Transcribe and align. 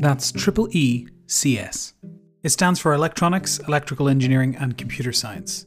That's 0.00 0.30
triple 0.30 0.68
E 0.70 1.08
CS. 1.26 1.94
It 2.44 2.50
stands 2.50 2.78
for 2.78 2.94
Electronics, 2.94 3.58
Electrical 3.66 4.08
Engineering 4.08 4.54
and 4.54 4.78
Computer 4.78 5.12
Science. 5.12 5.66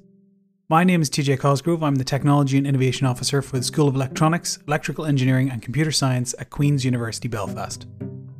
My 0.70 0.86
name 0.86 1.02
is 1.02 1.10
TJ 1.10 1.38
Cosgrove. 1.38 1.84
I'm 1.84 1.96
the 1.96 2.06
Technology 2.06 2.58
and 2.58 2.66
Innovation 2.66 3.06
Officer 3.06 3.42
for 3.42 3.58
the 3.58 3.64
School 3.64 3.90
of 3.90 3.96
Electronics, 3.96 4.58
Electrical 4.70 5.06
Engineering 5.06 5.52
and 5.52 5.62
Computer 5.62 5.92
Science 5.92 6.34
at 6.40 6.50
Queen's 6.50 6.86
University 6.86 7.28
Belfast. 7.28 7.86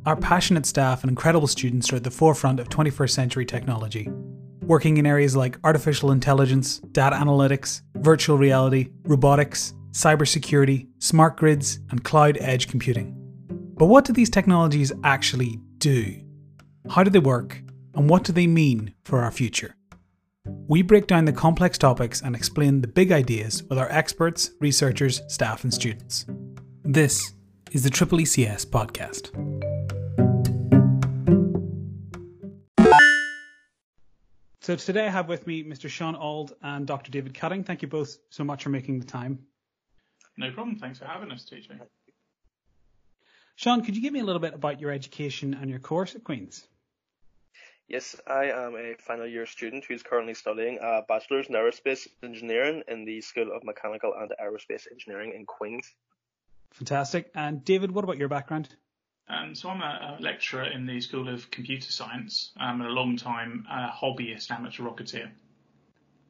Our 0.06 0.16
passionate 0.16 0.64
staff 0.64 1.02
and 1.02 1.10
incredible 1.10 1.46
students 1.46 1.92
are 1.92 1.96
at 1.96 2.04
the 2.04 2.10
forefront 2.10 2.58
of 2.58 2.70
21st 2.70 3.10
century 3.10 3.44
technology, 3.44 4.08
working 4.62 4.96
in 4.96 5.04
areas 5.04 5.36
like 5.36 5.58
artificial 5.62 6.10
intelligence, 6.10 6.78
data 6.92 7.16
analytics, 7.16 7.82
virtual 7.96 8.38
reality, 8.38 8.88
robotics, 9.02 9.74
cybersecurity, 9.90 10.88
smart 11.00 11.36
grids, 11.36 11.80
and 11.90 12.02
cloud 12.02 12.38
edge 12.40 12.68
computing. 12.68 13.14
But 13.76 13.86
what 13.86 14.06
do 14.06 14.14
these 14.14 14.30
technologies 14.30 14.90
actually 15.04 15.60
do? 15.82 16.14
How 16.90 17.02
do 17.02 17.10
they 17.10 17.18
work? 17.18 17.60
And 17.96 18.08
what 18.08 18.22
do 18.22 18.32
they 18.32 18.46
mean 18.46 18.94
for 19.02 19.20
our 19.20 19.32
future? 19.32 19.74
We 20.68 20.80
break 20.82 21.08
down 21.08 21.24
the 21.24 21.32
complex 21.32 21.76
topics 21.76 22.22
and 22.22 22.36
explain 22.36 22.80
the 22.80 22.86
big 22.86 23.10
ideas 23.10 23.64
with 23.64 23.80
our 23.80 23.90
experts, 23.90 24.52
researchers, 24.60 25.22
staff, 25.26 25.64
and 25.64 25.74
students. 25.74 26.24
This 26.84 27.34
is 27.72 27.82
the 27.82 27.90
Triple 27.90 28.18
ECS 28.18 28.64
podcast. 28.64 29.32
So 34.60 34.76
today 34.76 35.06
I 35.06 35.10
have 35.10 35.28
with 35.28 35.48
me 35.48 35.64
Mr. 35.64 35.88
Sean 35.88 36.14
Auld 36.14 36.52
and 36.62 36.86
Dr. 36.86 37.10
David 37.10 37.34
Cutting. 37.34 37.64
Thank 37.64 37.82
you 37.82 37.88
both 37.88 38.18
so 38.30 38.44
much 38.44 38.62
for 38.62 38.70
making 38.70 39.00
the 39.00 39.04
time. 39.04 39.40
No 40.38 40.52
problem. 40.52 40.78
Thanks 40.78 41.00
for 41.00 41.06
having 41.06 41.32
us, 41.32 41.44
TJ. 41.44 41.80
Sean, 43.56 43.84
could 43.84 43.96
you 43.96 44.02
give 44.02 44.12
me 44.12 44.20
a 44.20 44.24
little 44.24 44.40
bit 44.40 44.54
about 44.54 44.80
your 44.80 44.90
education 44.90 45.54
and 45.54 45.70
your 45.70 45.78
course 45.78 46.14
at 46.14 46.24
Queen's? 46.24 46.66
Yes, 47.88 48.16
I 48.26 48.44
am 48.44 48.74
a 48.74 48.94
final 48.98 49.26
year 49.26 49.44
student 49.44 49.84
who 49.84 49.94
is 49.94 50.02
currently 50.02 50.34
studying 50.34 50.78
a 50.80 51.02
bachelor's 51.06 51.48
in 51.48 51.54
aerospace 51.54 52.08
engineering 52.22 52.82
in 52.88 53.04
the 53.04 53.20
School 53.20 53.52
of 53.54 53.64
Mechanical 53.64 54.14
and 54.18 54.32
Aerospace 54.42 54.86
Engineering 54.90 55.32
in 55.36 55.44
Queen's. 55.44 55.92
Fantastic. 56.70 57.30
And 57.34 57.64
David, 57.64 57.90
what 57.90 58.04
about 58.04 58.16
your 58.16 58.28
background? 58.28 58.74
Um, 59.28 59.54
so 59.54 59.68
I'm 59.68 59.82
a, 59.82 60.18
a, 60.18 60.22
lecturer 60.22 60.64
in 60.64 60.86
the 60.86 61.00
School 61.00 61.28
of 61.28 61.50
Computer 61.50 61.92
Science. 61.92 62.52
I'm 62.56 62.80
a 62.80 62.88
long 62.88 63.16
time 63.16 63.66
uh, 63.70 63.90
hobbyist 63.90 64.50
amateur 64.50 64.84
rocketeer. 64.84 65.30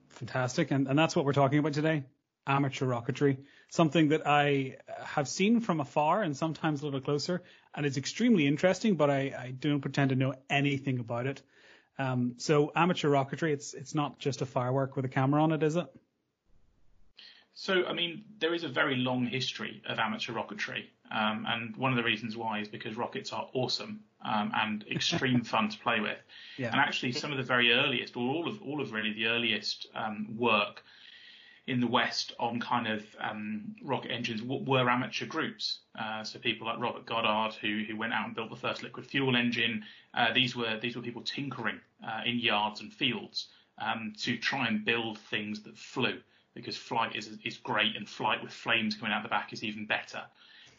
Fantastic. 0.09 0.71
And, 0.73 0.89
and 0.89 0.99
that's 0.99 1.17
what 1.17 1.25
we're 1.25 1.33
talking 1.33 1.59
about 1.59 1.73
today 1.73 2.05
amateur 2.47 2.87
rocketry, 2.87 3.37
something 3.73 4.09
that 4.09 4.27
I 4.27 4.77
have 5.03 5.27
seen 5.27 5.61
from 5.61 5.81
afar 5.81 6.23
and 6.23 6.37
sometimes 6.37 6.83
a 6.83 6.85
little 6.85 7.01
closer. 7.01 7.43
And 7.75 7.87
it's 7.87 7.97
extremely 7.97 8.47
interesting, 8.47 8.97
but 8.97 9.09
I, 9.09 9.21
I 9.47 9.55
don't 9.59 9.81
pretend 9.81 10.11
to 10.11 10.15
know 10.15 10.35
anything 10.51 10.99
about 10.99 11.27
it. 11.27 11.41
Um, 11.99 12.35
so 12.37 12.71
amateur 12.77 13.09
rocketry, 13.09 13.53
it's 13.53 13.73
it's 13.73 13.95
not 13.95 14.19
just 14.19 14.43
a 14.43 14.47
firework 14.47 14.95
with 14.95 15.07
a 15.07 15.09
camera 15.09 15.43
on 15.43 15.53
it, 15.53 15.63
is 15.63 15.77
it? 15.77 15.87
So, 17.55 17.87
I 17.87 17.95
mean, 17.95 18.25
there 18.41 18.55
is 18.55 18.65
a 18.65 18.69
very 18.69 18.97
long 18.97 19.27
history 19.27 19.83
of 19.87 19.99
amateur 19.99 20.33
rocketry, 20.33 20.85
um, 21.11 21.47
and 21.49 21.75
one 21.77 21.93
of 21.93 21.97
the 21.97 22.03
reasons 22.03 22.37
why 22.37 22.61
is 22.61 22.69
because 22.69 22.97
rockets 22.97 23.33
are 23.33 23.49
awesome 23.55 24.01
um, 24.23 24.53
and 24.55 24.85
extreme 24.91 25.45
fun 25.45 25.71
to 25.71 25.79
play 25.79 26.01
with. 26.01 26.19
Yeah. 26.59 26.73
And 26.73 26.81
actually, 26.81 27.13
some 27.13 27.31
of 27.31 27.39
the 27.39 27.45
very 27.45 27.73
earliest, 27.73 28.17
or 28.17 28.29
all 28.29 28.49
of 28.49 28.61
all 28.63 28.83
of 28.83 28.93
really 28.93 29.15
the 29.15 29.27
earliest 29.27 29.87
um, 29.95 30.37
work 30.37 30.83
in 31.67 31.81
the 31.81 31.87
West 31.87 32.33
on 32.41 32.59
kind 32.59 32.89
of 32.89 33.05
um, 33.21 33.77
rocket 33.83 34.11
engines 34.11 34.43
were 34.43 34.91
amateur 34.91 35.27
groups. 35.27 35.81
Uh, 35.99 36.25
so 36.25 36.39
people 36.39 36.67
like 36.67 36.81
Robert 36.81 37.07
Goddard, 37.07 37.55
who 37.61 37.85
who 37.87 37.97
went 37.97 38.13
out 38.13 38.27
and 38.27 38.35
built 38.35 38.51
the 38.51 38.57
first 38.57 38.83
liquid 38.83 39.07
fuel 39.07 39.37
engine. 39.37 39.85
Uh, 40.15 40.33
these 40.33 40.57
were 40.57 40.79
these 40.81 40.97
were 40.97 41.03
people 41.03 41.23
tinkering 41.23 41.81
uh, 42.07 42.23
in 42.27 42.39
yards 42.39 42.81
and 42.81 42.93
fields 42.93 43.49
um, 43.79 44.13
to 44.19 44.37
try 44.37 44.67
and 44.67 44.85
build 44.85 45.19
things 45.19 45.63
that 45.63 45.79
flew 45.79 46.19
because 46.55 46.77
flight 46.77 47.15
is 47.15 47.39
is 47.45 47.59
great 47.59 47.97
and 47.97 48.09
flight 48.09 48.43
with 48.43 48.53
flames 48.53 48.97
coming 48.97 49.13
out 49.13 49.23
the 49.23 49.29
back 49.29 49.53
is 49.53 49.63
even 49.63 49.87
better. 49.87 50.23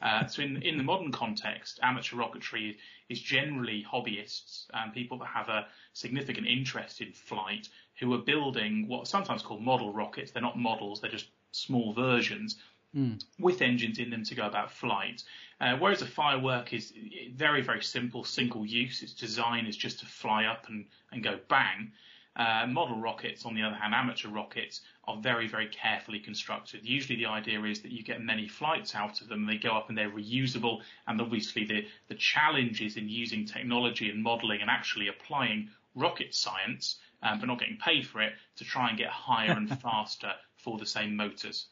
Uh, 0.04 0.26
so 0.28 0.42
in 0.42 0.62
in 0.62 0.78
the 0.78 0.84
modern 0.84 1.12
context, 1.12 1.80
amateur 1.82 2.18
rocketry 2.18 2.76
is 3.08 3.20
generally 3.22 3.86
hobbyists 3.90 4.66
and 4.74 4.94
people 4.94 5.18
that 5.18 5.28
have 5.28 5.48
a 5.48 5.66
significant 5.94 6.46
interest 6.46 7.00
in 7.00 7.12
flight 7.14 7.70
who 8.00 8.14
are 8.14 8.18
building 8.18 8.88
what 8.88 9.00
are 9.04 9.06
sometimes 9.06 9.42
called 9.42 9.62
model 9.62 9.94
rockets. 9.94 10.32
They're 10.32 10.42
not 10.42 10.58
models, 10.58 11.00
they're 11.00 11.10
just 11.10 11.30
small 11.52 11.94
versions 11.94 12.58
mm. 12.96 13.24
with 13.40 13.62
engines 13.62 13.98
in 13.98 14.10
them 14.10 14.24
to 14.26 14.36
go 14.36 14.46
about 14.46 14.72
flight. 14.72 15.24
Uh, 15.62 15.78
whereas 15.78 16.02
a 16.02 16.06
firework 16.06 16.74
is 16.74 16.94
very, 17.34 17.62
very 17.62 17.82
simple, 17.82 18.26
single 18.26 18.66
use. 18.66 19.02
Its 19.02 19.14
design 19.14 19.66
is 19.66 19.78
just 19.78 20.00
to 20.00 20.06
fly 20.06 20.46
up 20.46 20.68
and, 20.68 20.86
and 21.12 21.24
go 21.24 21.40
bang. 21.48 21.94
Uh, 22.36 22.66
model 22.68 23.00
rockets, 23.00 23.46
on 23.46 23.54
the 23.54 23.62
other 23.62 23.76
hand, 23.76 23.94
amateur 23.94 24.28
rockets, 24.28 24.82
are 25.06 25.18
very, 25.18 25.48
very 25.48 25.68
carefully 25.68 26.20
constructed. 26.20 26.82
Usually 26.84 27.18
the 27.18 27.26
idea 27.26 27.62
is 27.64 27.82
that 27.82 27.92
you 27.92 28.04
get 28.04 28.22
many 28.22 28.48
flights 28.48 28.96
out 28.96 29.22
of 29.22 29.28
them, 29.28 29.46
they 29.46 29.58
go 29.58 29.72
up 29.72 29.90
and 29.90 29.98
they're 29.98 30.10
reusable, 30.10 30.82
and 31.08 31.20
obviously 31.20 31.66
the, 31.66 31.86
the 32.08 32.16
challenge 32.16 32.82
is 32.82 32.96
in 32.96 33.10
using 33.10 33.46
technology 33.46 34.10
and 34.10 34.24
modelling 34.24 34.62
and 34.62 34.70
actually 34.70 35.10
applying 35.10 35.70
rocket 35.96 36.34
science 36.34 36.98
um, 37.24 37.40
but 37.40 37.48
not 37.48 37.60
getting 37.60 37.78
paid 37.78 38.06
for 38.06 38.22
it 38.22 38.34
to 38.58 38.66
try 38.66 38.90
and 38.90 38.98
get 38.98 39.10
higher 39.10 39.52
and 39.52 39.70
faster 39.82 40.34
for 40.58 40.78
the 40.78 40.86
same 40.86 41.16
motors. 41.16 41.68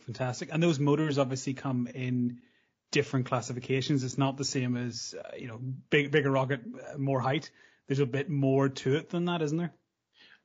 Fantastic. 0.00 0.48
And 0.52 0.62
those 0.62 0.78
motors 0.78 1.18
obviously 1.18 1.54
come 1.54 1.86
in 1.86 2.40
different 2.90 3.26
classifications. 3.26 4.04
It's 4.04 4.18
not 4.18 4.36
the 4.36 4.44
same 4.44 4.76
as, 4.76 5.14
uh, 5.18 5.36
you 5.36 5.48
know, 5.48 5.60
big, 5.90 6.10
bigger 6.10 6.30
rocket, 6.30 6.60
uh, 6.64 6.98
more 6.98 7.20
height. 7.20 7.50
There's 7.86 8.00
a 8.00 8.06
bit 8.06 8.30
more 8.30 8.68
to 8.68 8.96
it 8.96 9.10
than 9.10 9.26
that, 9.26 9.42
isn't 9.42 9.58
there? 9.58 9.72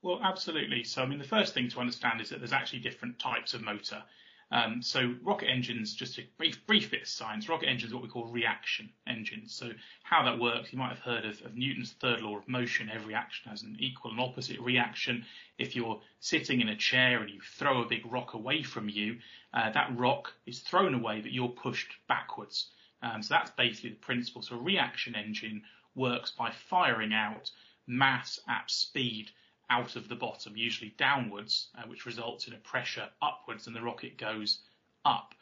Well, 0.01 0.21
absolutely. 0.23 0.83
So, 0.85 1.01
I 1.01 1.05
mean, 1.05 1.19
the 1.19 1.25
first 1.25 1.53
thing 1.53 1.69
to 1.69 1.79
understand 1.79 2.21
is 2.21 2.29
that 2.29 2.39
there's 2.39 2.53
actually 2.53 2.79
different 2.79 3.19
types 3.19 3.53
of 3.53 3.61
motor. 3.61 4.01
Um, 4.51 4.81
so 4.81 5.13
rocket 5.21 5.47
engines, 5.47 5.93
just 5.93 6.17
a 6.17 6.23
brief, 6.37 6.65
brief 6.65 6.89
bit 6.89 7.03
of 7.03 7.07
science, 7.07 7.47
rocket 7.47 7.67
engines 7.67 7.91
are 7.91 7.97
what 7.97 8.03
we 8.03 8.09
call 8.09 8.25
reaction 8.25 8.89
engines. 9.05 9.53
So 9.53 9.71
how 10.03 10.23
that 10.23 10.39
works, 10.39 10.71
you 10.71 10.79
might 10.79 10.89
have 10.89 10.99
heard 10.99 11.25
of, 11.25 11.41
of 11.45 11.55
Newton's 11.55 11.91
third 11.91 12.21
law 12.21 12.37
of 12.37 12.47
motion. 12.47 12.89
Every 12.89 13.13
action 13.13 13.49
has 13.51 13.61
an 13.61 13.75
equal 13.79 14.11
and 14.11 14.19
opposite 14.19 14.59
reaction. 14.59 15.25
If 15.59 15.75
you're 15.75 16.01
sitting 16.19 16.61
in 16.61 16.69
a 16.69 16.75
chair 16.75 17.21
and 17.21 17.29
you 17.29 17.41
throw 17.41 17.83
a 17.83 17.87
big 17.87 18.11
rock 18.11 18.33
away 18.33 18.63
from 18.63 18.89
you, 18.89 19.19
uh, 19.53 19.69
that 19.71 19.95
rock 19.95 20.33
is 20.47 20.61
thrown 20.61 20.95
away, 20.95 21.21
but 21.21 21.31
you're 21.31 21.49
pushed 21.49 21.91
backwards. 22.07 22.71
Um, 23.03 23.21
so 23.21 23.35
that's 23.35 23.51
basically 23.51 23.91
the 23.91 23.97
principle. 23.97 24.41
So 24.41 24.55
a 24.55 24.61
reaction 24.61 25.13
engine 25.13 25.61
works 25.93 26.31
by 26.31 26.51
firing 26.51 27.13
out 27.13 27.51
mass 27.85 28.39
at 28.47 28.71
speed 28.71 29.29
out 29.69 29.95
of 29.95 30.07
the 30.09 30.15
bottom, 30.15 30.57
usually 30.57 30.93
downwards, 30.97 31.67
uh, 31.77 31.83
which 31.87 32.05
results 32.05 32.47
in 32.47 32.53
a 32.53 32.57
pressure 32.57 33.07
upwards 33.21 33.67
and 33.67 33.75
the 33.75 33.81
rocket 33.81 34.17
goes 34.17 34.59
up. 35.05 35.33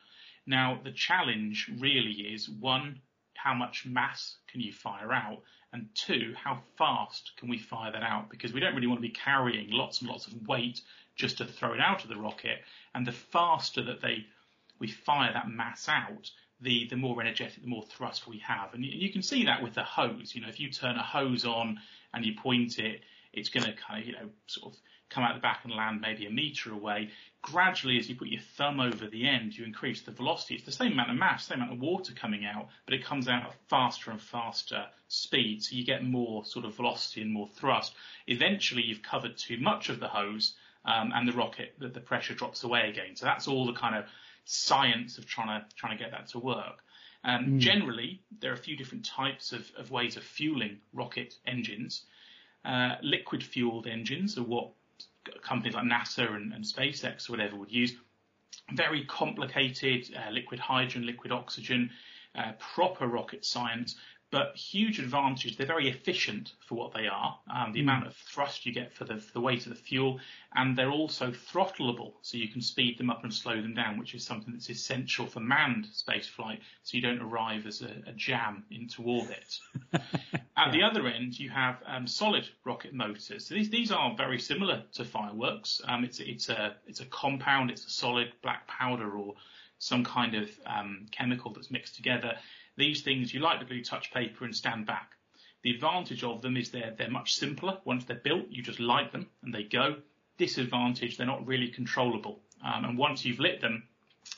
Now, 0.45 0.79
the 0.83 0.91
challenge 0.91 1.69
really 1.79 2.33
is 2.33 2.49
one, 2.49 3.01
how 3.33 3.53
much 3.53 3.85
mass 3.85 4.37
can 4.47 4.61
you 4.61 4.73
fire 4.73 5.11
out? 5.13 5.41
And 5.73 5.89
two, 5.93 6.33
how 6.41 6.59
fast 6.77 7.33
can 7.37 7.49
we 7.49 7.57
fire 7.57 7.91
that 7.91 8.03
out? 8.03 8.29
Because 8.29 8.53
we 8.53 8.59
don't 8.59 8.73
really 8.73 8.87
want 8.87 8.99
to 8.99 9.07
be 9.07 9.13
carrying 9.13 9.71
lots 9.71 10.01
and 10.01 10.09
lots 10.09 10.27
of 10.27 10.47
weight 10.47 10.81
just 11.15 11.37
to 11.39 11.45
throw 11.45 11.73
it 11.73 11.81
out 11.81 12.03
of 12.03 12.09
the 12.09 12.17
rocket. 12.17 12.59
And 12.93 13.05
the 13.05 13.11
faster 13.11 13.83
that 13.83 14.01
they 14.01 14.25
we 14.79 14.87
fire 14.87 15.33
that 15.33 15.49
mass 15.49 15.89
out, 15.89 16.29
the 16.61 16.87
the 16.87 16.95
more 16.95 17.19
energetic, 17.21 17.61
the 17.61 17.67
more 17.67 17.83
thrust 17.83 18.27
we 18.27 18.39
have. 18.39 18.73
And 18.73 18.85
you, 18.85 18.91
you 18.91 19.11
can 19.11 19.21
see 19.21 19.45
that 19.45 19.61
with 19.61 19.73
the 19.73 19.83
hose. 19.83 20.33
You 20.33 20.41
know, 20.41 20.49
if 20.49 20.59
you 20.59 20.71
turn 20.71 20.95
a 20.95 21.03
hose 21.03 21.45
on 21.45 21.79
and 22.13 22.25
you 22.25 22.33
point 22.35 22.79
it 22.79 23.01
it's 23.33 23.49
going 23.49 23.65
to 23.65 23.73
kind 23.73 24.01
of, 24.01 24.07
you 24.07 24.13
know, 24.13 24.29
sort 24.47 24.73
of 24.73 24.79
come 25.09 25.23
out 25.23 25.35
the 25.35 25.41
back 25.41 25.61
and 25.63 25.73
land 25.73 26.01
maybe 26.01 26.25
a 26.25 26.29
meter 26.29 26.71
away. 26.71 27.09
Gradually, 27.41 27.97
as 27.97 28.09
you 28.09 28.15
put 28.15 28.27
your 28.27 28.41
thumb 28.57 28.79
over 28.79 29.07
the 29.07 29.27
end, 29.27 29.57
you 29.57 29.63
increase 29.63 30.01
the 30.01 30.11
velocity. 30.11 30.55
It's 30.55 30.65
the 30.65 30.71
same 30.71 30.91
amount 30.91 31.11
of 31.11 31.17
mass, 31.17 31.47
same 31.47 31.59
amount 31.59 31.73
of 31.73 31.79
water 31.79 32.13
coming 32.13 32.45
out, 32.45 32.67
but 32.85 32.93
it 32.93 33.05
comes 33.05 33.27
out 33.27 33.43
at 33.43 33.55
faster 33.69 34.11
and 34.11 34.21
faster 34.21 34.85
speed. 35.07 35.63
So 35.63 35.75
you 35.75 35.85
get 35.85 36.03
more 36.03 36.43
sort 36.43 36.65
of 36.65 36.75
velocity 36.75 37.21
and 37.21 37.31
more 37.31 37.47
thrust. 37.47 37.93
Eventually, 38.27 38.83
you've 38.83 39.01
covered 39.01 39.37
too 39.37 39.57
much 39.57 39.89
of 39.89 39.99
the 39.99 40.09
hose, 40.09 40.55
um, 40.87 41.11
and 41.13 41.27
the 41.27 41.33
rocket, 41.33 41.75
the, 41.79 41.89
the 41.89 41.99
pressure 41.99 42.33
drops 42.33 42.63
away 42.63 42.89
again. 42.89 43.15
So 43.15 43.25
that's 43.25 43.47
all 43.47 43.65
the 43.65 43.73
kind 43.73 43.95
of 43.95 44.05
science 44.45 45.17
of 45.17 45.25
trying 45.27 45.61
to 45.61 45.75
trying 45.75 45.97
to 45.97 46.03
get 46.03 46.11
that 46.11 46.27
to 46.29 46.39
work. 46.39 46.83
Um, 47.23 47.45
mm. 47.45 47.59
Generally, 47.59 48.21
there 48.39 48.51
are 48.51 48.55
a 48.55 48.57
few 48.57 48.77
different 48.77 49.05
types 49.05 49.51
of, 49.51 49.69
of 49.77 49.91
ways 49.91 50.15
of 50.17 50.23
fueling 50.23 50.77
rocket 50.93 51.35
engines. 51.45 52.03
Uh, 52.67 52.97
liquid 53.01 53.41
fueled 53.41 53.87
engines 53.87 54.37
are 54.37 54.43
what 54.43 54.71
companies 55.41 55.73
like 55.73 55.85
NASA 55.85 56.35
and, 56.35 56.51
and 56.53 56.65
SpaceX 56.65 57.29
or 57.29 57.33
whatever 57.33 57.55
would 57.55 57.71
use. 57.71 57.95
Very 58.73 59.05
complicated 59.05 60.13
uh, 60.15 60.31
liquid 60.31 60.59
hydrogen, 60.59 61.05
liquid 61.05 61.31
oxygen, 61.31 61.89
uh, 62.35 62.51
proper 62.59 63.07
rocket 63.07 63.45
science, 63.45 63.95
but 64.29 64.55
huge 64.55 64.99
advantages. 64.99 65.55
They're 65.55 65.65
very 65.65 65.89
efficient 65.89 66.53
for 66.59 66.75
what 66.75 66.93
they 66.93 67.07
are. 67.07 67.39
Um, 67.53 67.71
the 67.71 67.79
mm. 67.79 67.83
amount 67.83 68.07
of 68.07 68.15
thrust 68.15 68.65
you 68.65 68.73
get 68.73 68.93
for 68.93 69.05
the, 69.05 69.17
for 69.17 69.31
the 69.31 69.39
weight 69.39 69.65
of 69.65 69.69
the 69.69 69.77
fuel, 69.77 70.19
and 70.53 70.77
they're 70.77 70.91
also 70.91 71.31
throttleable, 71.31 72.13
so 72.21 72.37
you 72.37 72.49
can 72.49 72.61
speed 72.61 72.97
them 72.97 73.09
up 73.09 73.23
and 73.23 73.33
slow 73.33 73.55
them 73.61 73.73
down, 73.73 73.97
which 73.97 74.13
is 74.13 74.25
something 74.25 74.53
that's 74.53 74.69
essential 74.69 75.25
for 75.25 75.39
manned 75.39 75.85
spaceflight, 75.85 76.59
so 76.83 76.97
you 76.97 77.01
don't 77.01 77.21
arrive 77.21 77.65
as 77.65 77.81
a, 77.81 78.09
a 78.09 78.11
jam 78.13 78.65
into 78.69 79.01
orbit. 79.03 79.59
At 79.93 80.03
yeah. 80.57 80.71
the 80.71 80.83
other 80.83 81.07
end, 81.07 81.39
you 81.39 81.49
have 81.49 81.77
um, 81.85 82.05
solid 82.05 82.49
rocket 82.65 82.93
motors. 82.93 83.47
So 83.47 83.53
these 83.55 83.69
these 83.69 83.91
are 83.91 84.15
very 84.15 84.39
similar 84.39 84.83
to 84.93 85.05
fireworks. 85.05 85.81
Um, 85.87 86.03
it's 86.03 86.19
it's 86.19 86.49
a 86.49 86.75
it's 86.87 86.99
a 86.99 87.05
compound. 87.05 87.69
It's 87.69 87.85
a 87.85 87.91
solid 87.91 88.33
black 88.41 88.67
powder 88.67 89.11
or 89.11 89.35
some 89.79 90.03
kind 90.03 90.33
of 90.33 90.49
um, 90.65 91.05
chemical 91.11 91.53
that's 91.53 91.69
mixed 91.69 91.95
together 91.95 92.33
these 92.77 93.01
things, 93.01 93.33
you 93.33 93.39
light 93.39 93.59
the 93.59 93.65
glue, 93.65 93.83
touch 93.83 94.11
paper 94.13 94.45
and 94.45 94.55
stand 94.55 94.85
back. 94.85 95.11
The 95.63 95.71
advantage 95.71 96.23
of 96.23 96.41
them 96.41 96.55
is 96.55 96.71
they're, 96.71 96.93
they're 96.97 97.09
much 97.09 97.33
simpler. 97.33 97.79
Once 97.83 98.05
they're 98.05 98.15
built, 98.15 98.45
you 98.49 98.61
just 98.61 98.79
light 98.79 99.11
them 99.11 99.27
and 99.43 99.53
they 99.53 99.63
go. 99.63 99.97
Disadvantage, 100.37 101.17
they're 101.17 101.25
not 101.25 101.45
really 101.45 101.67
controllable. 101.69 102.39
Um, 102.63 102.85
and 102.85 102.97
once 102.97 103.25
you've 103.25 103.39
lit 103.39 103.59
them, 103.59 103.83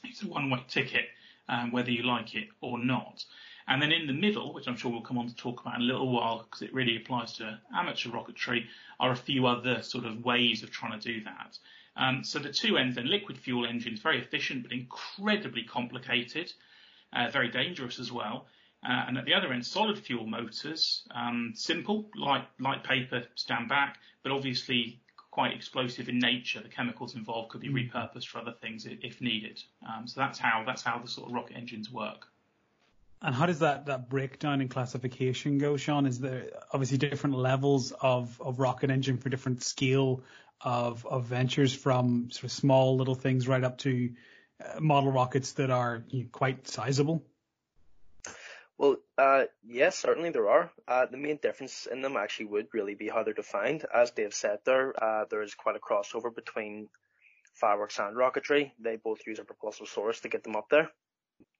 it's 0.04 0.24
a 0.24 0.28
one-way 0.28 0.64
ticket, 0.68 1.06
um, 1.50 1.72
whether 1.72 1.92
you 1.92 2.04
like 2.04 2.36
it 2.36 2.48
or 2.62 2.80
not. 2.80 3.26
And 3.68 3.82
then 3.82 3.92
in 3.92 4.08
the 4.08 4.14
middle, 4.14 4.54
which 4.54 4.68
I'm 4.68 4.78
sure 4.78 4.92
we'll 4.92 5.02
come 5.02 5.20
on 5.20 5.28
to 5.28 5.36
talk 5.36 5.62
about 5.62 5.76
in 5.76 5.82
a 5.82 5.86
little 5.86 6.12
while 6.12 6.40
because 6.44 6.64
it 6.64 6.74
really 6.74 6.96
applies 6.96 7.34
to 7.34 7.60
amateur 7.76 8.10
rocketry, 8.10 8.66
are 9.00 9.12
a 9.12 9.16
few 9.16 9.46
other 9.46 9.84
sort 9.84 10.06
of 10.06 10.26
ways 10.26 10.64
of 10.64 10.72
trying 10.72 11.00
to 11.00 11.14
do 11.14 11.24
that. 11.26 11.58
Um, 11.96 12.24
so 12.24 12.40
the 12.40 12.52
two 12.52 12.78
ends 12.78 12.96
then, 12.96 13.08
liquid 13.08 13.38
fuel 13.38 13.68
engines, 13.68 14.00
very 14.00 14.20
efficient 14.20 14.64
but 14.64 14.72
incredibly 14.72 15.64
complicated 15.64 16.52
uh, 17.14 17.30
very 17.32 17.50
dangerous 17.50 18.00
as 18.00 18.12
well. 18.12 18.48
Uh, 18.84 19.04
and 19.08 19.18
at 19.18 19.26
the 19.26 19.34
other 19.34 19.52
end, 19.52 19.66
solid 19.66 19.98
fuel 19.98 20.26
motors, 20.26 21.04
um, 21.14 21.52
simple, 21.54 22.10
light, 22.16 22.48
light 22.60 22.84
paper, 22.84 23.24
stand 23.36 23.68
back, 23.68 23.98
but 24.24 24.32
obviously 24.32 25.02
quite 25.32 25.54
explosive 25.54 26.10
in 26.10 26.18
nature. 26.20 26.62
The 26.62 26.70
chemicals 26.70 27.16
involved 27.16 27.50
could 27.50 27.62
be 27.62 27.70
mm. 27.70 27.92
repurposed 27.92 28.28
for 28.28 28.40
other 28.40 28.54
things 28.62 28.86
if 28.86 29.22
needed. 29.22 29.62
Um, 29.88 30.08
so 30.08 30.22
that's 30.22 30.40
how 30.40 30.64
that's 30.66 30.82
how 30.82 31.00
the 31.00 31.08
sort 31.08 31.30
of 31.30 31.34
rocket 31.34 31.58
engines 31.58 31.92
work. 31.92 32.28
And 33.22 33.36
how 33.36 33.48
does 33.48 33.60
that, 33.60 33.88
that 33.88 34.10
breakdown 34.10 34.62
in 34.62 34.70
classification 34.70 35.58
go, 35.58 35.76
Sean? 35.76 36.06
Is 36.06 36.20
there 36.20 36.48
obviously 36.72 36.98
different 36.98 37.36
levels 37.38 37.92
of, 37.92 38.42
of 38.42 38.60
rocket 38.60 38.92
engine 38.92 39.18
for 39.18 39.28
different 39.28 39.62
scale 39.62 40.24
of, 40.62 41.06
of 41.06 41.26
ventures 41.26 41.74
from 41.74 42.32
sort 42.32 42.46
of 42.46 42.52
small 42.52 42.96
little 42.96 43.16
things 43.16 43.46
right 43.46 43.64
up 43.64 43.78
to 43.80 44.12
model 44.80 45.12
rockets 45.12 45.54
that 45.54 45.70
are 45.70 46.04
quite 46.32 46.68
sizable? 46.68 47.24
Well, 48.78 48.96
uh, 49.18 49.44
yes, 49.68 49.98
certainly 50.00 50.30
there 50.30 50.48
are. 50.48 50.72
Uh, 50.88 51.06
the 51.06 51.18
main 51.18 51.38
difference 51.42 51.86
in 51.86 52.02
them 52.02 52.16
actually 52.16 52.46
would 52.46 52.68
really 52.74 52.96
be 52.96 53.10
how 53.10 53.24
they're 53.24 53.34
defined. 53.34 53.86
As 53.94 54.12
Dave 54.12 54.34
said 54.34 54.60
there, 54.64 54.94
uh, 55.04 55.26
there 55.30 55.42
is 55.42 55.54
quite 55.54 55.76
a 55.76 55.80
crossover 55.80 56.34
between 56.34 56.88
fireworks 57.56 58.00
and 58.00 58.16
rocketry. 58.16 58.72
They 58.80 58.96
both 58.96 59.28
use 59.28 59.40
a 59.40 59.44
propulsive 59.44 59.88
source 59.88 60.22
to 60.22 60.30
get 60.30 60.46
them 60.46 60.56
up 60.56 60.70
there. 60.70 60.90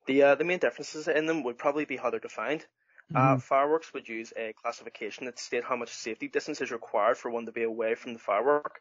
The 0.08 0.24
uh, 0.24 0.36
the 0.36 0.46
main 0.46 0.60
differences 0.60 1.10
in 1.10 1.26
them 1.26 1.44
would 1.44 1.58
probably 1.58 1.84
be 1.84 1.98
how 1.98 2.10
they're 2.10 2.22
defined. 2.22 2.66
Uh, 3.14 3.20
mm-hmm. 3.20 3.40
fireworks 3.40 3.92
would 3.94 4.08
use 4.08 4.32
a 4.38 4.54
classification 4.54 5.26
that 5.26 5.40
state 5.40 5.64
how 5.64 5.76
much 5.76 5.90
safety 5.90 6.28
distance 6.28 6.62
is 6.62 6.72
required 6.72 7.18
for 7.18 7.32
one 7.32 7.48
to 7.48 7.52
be 7.52 7.64
away 7.64 7.96
from 7.96 8.14
the 8.14 8.20
firework, 8.20 8.80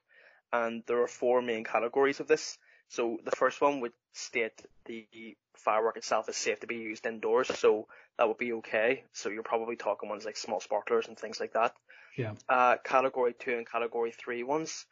and 0.53 0.85
there 0.87 1.03
are 1.03 1.09
four 1.09 1.43
main 1.43 1.65
categories 1.65 2.21
of 2.21 2.29
this. 2.29 2.57
So 2.89 3.19
the 3.25 3.37
first 3.37 3.61
one 3.61 3.81
would 3.81 3.93
state 4.15 4.63
the 4.87 5.07
firework 5.57 5.97
itself 5.97 6.29
is 6.29 6.37
safe 6.37 6.61
to 6.61 6.67
be 6.67 6.77
used 6.77 7.05
indoors, 7.07 7.49
so 7.59 7.87
that 8.17 8.29
would 8.29 8.39
be 8.39 8.55
okay. 8.55 9.05
So 9.13 9.29
you're 9.29 9.43
probably 9.43 9.77
talking 9.77 10.09
ones 10.09 10.25
like 10.25 10.37
small 10.37 10.61
sparklers 10.61 11.07
and 11.07 11.19
things 11.19 11.39
like 11.39 11.53
that. 11.53 11.75
Yeah. 12.17 12.35
Uh, 12.49 12.77
category 12.83 13.35
two 13.39 13.53
and 13.53 13.71
category 13.71 14.13
three 14.13 14.43
ones 14.43 14.87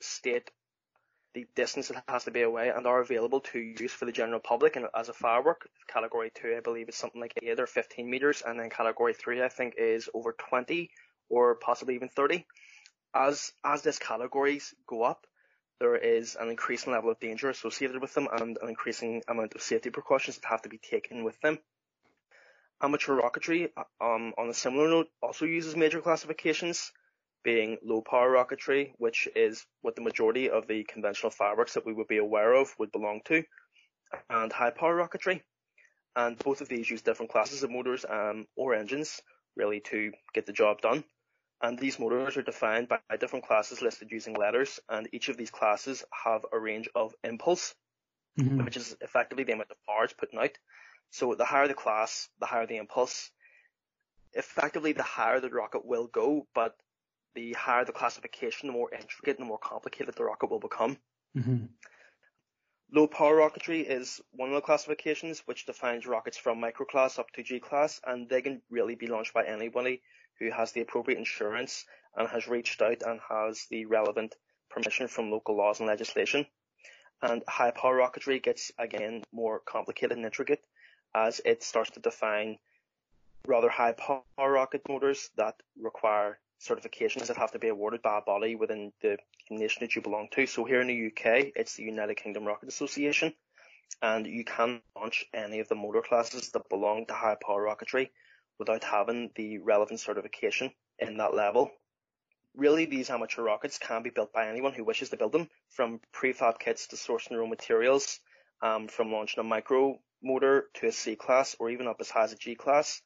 state 0.00 0.50
the 1.34 1.46
distance 1.54 1.90
it 1.90 1.96
has 2.08 2.24
to 2.24 2.30
be 2.30 2.40
away 2.40 2.70
and 2.70 2.86
are 2.86 3.00
available 3.00 3.40
to 3.40 3.58
use 3.58 3.92
for 3.92 4.06
the 4.06 4.12
general 4.12 4.40
public 4.40 4.76
and 4.76 4.86
as 4.96 5.10
a 5.10 5.12
firework. 5.12 5.68
Category 5.86 6.32
two, 6.34 6.54
I 6.56 6.60
believe, 6.60 6.88
is 6.88 6.96
something 6.96 7.20
like 7.20 7.34
eight 7.42 7.60
or 7.60 7.66
15 7.66 8.08
meters, 8.08 8.42
and 8.44 8.58
then 8.58 8.70
category 8.70 9.12
three, 9.12 9.42
I 9.42 9.48
think, 9.48 9.74
is 9.76 10.08
over 10.14 10.34
20 10.50 10.90
or 11.28 11.54
possibly 11.56 11.94
even 11.94 12.08
30. 12.08 12.46
As 13.14 13.52
as 13.64 13.82
these 13.82 13.98
categories 13.98 14.74
go 14.86 15.02
up, 15.02 15.26
there 15.78 15.96
is 15.96 16.36
an 16.36 16.48
increasing 16.48 16.92
level 16.92 17.10
of 17.10 17.20
danger 17.20 17.50
associated 17.50 18.00
with 18.00 18.14
them 18.14 18.28
and 18.32 18.58
an 18.60 18.68
increasing 18.68 19.22
amount 19.28 19.54
of 19.54 19.62
safety 19.62 19.90
precautions 19.90 20.38
that 20.38 20.48
have 20.48 20.62
to 20.62 20.68
be 20.68 20.78
taken 20.78 21.24
with 21.24 21.38
them. 21.40 21.58
Amateur 22.80 23.14
rocketry, 23.20 23.70
um, 24.00 24.34
on 24.38 24.48
a 24.48 24.54
similar 24.54 24.88
note, 24.88 25.08
also 25.22 25.44
uses 25.44 25.76
major 25.76 26.00
classifications, 26.00 26.92
being 27.42 27.78
low 27.82 28.02
power 28.02 28.30
rocketry, 28.30 28.92
which 28.98 29.28
is 29.34 29.64
what 29.82 29.96
the 29.96 30.02
majority 30.02 30.50
of 30.50 30.66
the 30.66 30.84
conventional 30.84 31.30
fireworks 31.30 31.74
that 31.74 31.86
we 31.86 31.92
would 31.92 32.08
be 32.08 32.18
aware 32.18 32.52
of 32.54 32.74
would 32.78 32.92
belong 32.92 33.20
to, 33.26 33.42
and 34.28 34.52
high 34.52 34.70
power 34.70 34.96
rocketry. 34.96 35.42
And 36.14 36.38
both 36.38 36.60
of 36.60 36.68
these 36.68 36.88
use 36.88 37.02
different 37.02 37.32
classes 37.32 37.62
of 37.62 37.70
motors 37.70 38.04
um, 38.08 38.46
or 38.56 38.74
engines 38.74 39.20
really 39.54 39.80
to 39.80 40.12
get 40.34 40.46
the 40.46 40.52
job 40.52 40.80
done 40.80 41.04
and 41.62 41.78
these 41.78 41.98
motors 41.98 42.36
are 42.36 42.42
defined 42.42 42.88
by 42.88 42.98
different 43.18 43.46
classes 43.46 43.80
listed 43.80 44.10
using 44.10 44.34
letters, 44.34 44.78
and 44.88 45.08
each 45.12 45.28
of 45.28 45.36
these 45.36 45.50
classes 45.50 46.04
have 46.24 46.44
a 46.52 46.58
range 46.58 46.88
of 46.94 47.14
impulse, 47.24 47.74
mm-hmm. 48.38 48.64
which 48.64 48.76
is 48.76 48.96
effectively 49.00 49.44
the 49.44 49.52
amount 49.52 49.70
of 49.70 49.76
power 49.86 50.04
it's 50.04 50.12
putting 50.12 50.38
out. 50.38 50.56
So 51.10 51.34
the 51.34 51.44
higher 51.44 51.68
the 51.68 51.74
class, 51.74 52.28
the 52.40 52.46
higher 52.46 52.66
the 52.66 52.76
impulse. 52.76 53.30
Effectively, 54.34 54.92
the 54.92 55.02
higher 55.02 55.40
the 55.40 55.48
rocket 55.48 55.86
will 55.86 56.08
go, 56.08 56.46
but 56.54 56.76
the 57.34 57.54
higher 57.54 57.86
the 57.86 57.92
classification, 57.92 58.66
the 58.66 58.72
more 58.74 58.92
intricate 58.92 59.38
and 59.38 59.46
the 59.46 59.48
more 59.48 59.58
complicated 59.58 60.14
the 60.14 60.24
rocket 60.24 60.50
will 60.50 60.60
become. 60.60 60.98
Mm-hmm. 61.36 61.66
Low 62.92 63.06
power 63.06 63.36
rocketry 63.36 63.84
is 63.84 64.20
one 64.30 64.50
of 64.50 64.54
the 64.54 64.60
classifications 64.60 65.40
which 65.46 65.66
defines 65.66 66.06
rockets 66.06 66.36
from 66.36 66.60
microclass 66.60 67.18
up 67.18 67.30
to 67.32 67.42
G 67.42 67.60
class, 67.60 68.00
and 68.06 68.28
they 68.28 68.42
can 68.42 68.60
really 68.70 68.94
be 68.94 69.06
launched 69.06 69.32
by 69.32 69.44
anybody 69.44 70.02
who 70.38 70.50
has 70.50 70.72
the 70.72 70.80
appropriate 70.80 71.18
insurance 71.18 71.84
and 72.16 72.28
has 72.28 72.48
reached 72.48 72.80
out 72.82 73.02
and 73.02 73.20
has 73.28 73.66
the 73.70 73.86
relevant 73.86 74.34
permission 74.70 75.08
from 75.08 75.30
local 75.30 75.56
laws 75.56 75.80
and 75.80 75.88
legislation. 75.88 76.46
And 77.22 77.42
high 77.48 77.70
power 77.70 77.96
rocketry 77.96 78.42
gets 78.42 78.72
again 78.78 79.22
more 79.32 79.60
complicated 79.60 80.16
and 80.16 80.26
intricate 80.26 80.64
as 81.14 81.40
it 81.44 81.62
starts 81.62 81.90
to 81.92 82.00
define 82.00 82.58
rather 83.46 83.68
high 83.68 83.92
power 83.92 84.22
rocket 84.38 84.82
motors 84.88 85.30
that 85.36 85.54
require 85.80 86.38
certifications 86.60 87.26
that 87.26 87.36
have 87.36 87.52
to 87.52 87.58
be 87.58 87.68
awarded 87.68 88.02
by 88.02 88.18
a 88.18 88.22
body 88.22 88.54
within 88.54 88.92
the 89.02 89.16
nation 89.50 89.80
that 89.80 89.94
you 89.94 90.02
belong 90.02 90.28
to. 90.32 90.46
So 90.46 90.64
here 90.64 90.80
in 90.80 90.88
the 90.88 91.06
UK, 91.06 91.52
it's 91.54 91.76
the 91.76 91.84
United 91.84 92.16
Kingdom 92.16 92.44
Rocket 92.44 92.68
Association, 92.68 93.34
and 94.02 94.26
you 94.26 94.44
can 94.44 94.80
launch 94.96 95.26
any 95.32 95.60
of 95.60 95.68
the 95.68 95.74
motor 95.74 96.02
classes 96.02 96.50
that 96.50 96.68
belong 96.68 97.06
to 97.06 97.14
high 97.14 97.36
power 97.44 97.64
rocketry 97.64 98.10
without 98.58 98.84
having 98.84 99.30
the 99.36 99.58
relevant 99.58 100.00
certification 100.00 100.70
in 100.98 101.16
that 101.18 101.34
level. 101.34 101.70
Really, 102.54 102.86
these 102.86 103.10
amateur 103.10 103.42
rockets 103.42 103.78
can 103.78 104.02
be 104.02 104.10
built 104.10 104.32
by 104.32 104.48
anyone 104.48 104.72
who 104.72 104.84
wishes 104.84 105.10
to 105.10 105.16
build 105.16 105.32
them, 105.32 105.48
from 105.68 106.00
prefab 106.12 106.58
kits 106.58 106.86
to 106.88 106.96
sourcing 106.96 107.30
their 107.30 107.42
own 107.42 107.50
materials, 107.50 108.18
um, 108.62 108.88
from 108.88 109.12
launching 109.12 109.40
a 109.40 109.44
micro 109.44 109.98
motor 110.22 110.68
to 110.74 110.86
a 110.86 110.92
C 110.92 111.16
class 111.16 111.54
or 111.60 111.70
even 111.70 111.86
up 111.86 111.96
as 112.00 112.08
high 112.08 112.24
as 112.24 112.32
a 112.32 112.36
G 112.36 112.54
class, 112.54 113.02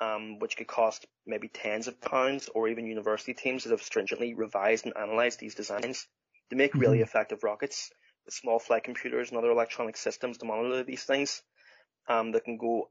um, 0.00 0.38
which 0.38 0.56
could 0.56 0.66
cost 0.66 1.06
maybe 1.26 1.48
tens 1.48 1.88
of 1.88 2.00
pounds 2.00 2.48
or 2.54 2.68
even 2.68 2.86
university 2.86 3.34
teams 3.34 3.64
that 3.64 3.70
have 3.70 3.82
stringently 3.82 4.34
revised 4.34 4.84
and 4.84 4.94
analysed 4.96 5.38
these 5.38 5.54
designs 5.54 6.06
to 6.50 6.56
make 6.56 6.74
really 6.74 6.98
mm-hmm. 6.98 7.04
effective 7.04 7.42
rockets 7.42 7.90
with 8.24 8.34
small 8.34 8.58
flight 8.58 8.84
computers 8.84 9.30
and 9.30 9.38
other 9.38 9.50
electronic 9.50 9.96
systems 9.96 10.38
to 10.38 10.44
monitor 10.44 10.82
these 10.84 11.04
things 11.04 11.42
um, 12.08 12.32
that 12.32 12.44
can 12.44 12.56
go 12.56 12.90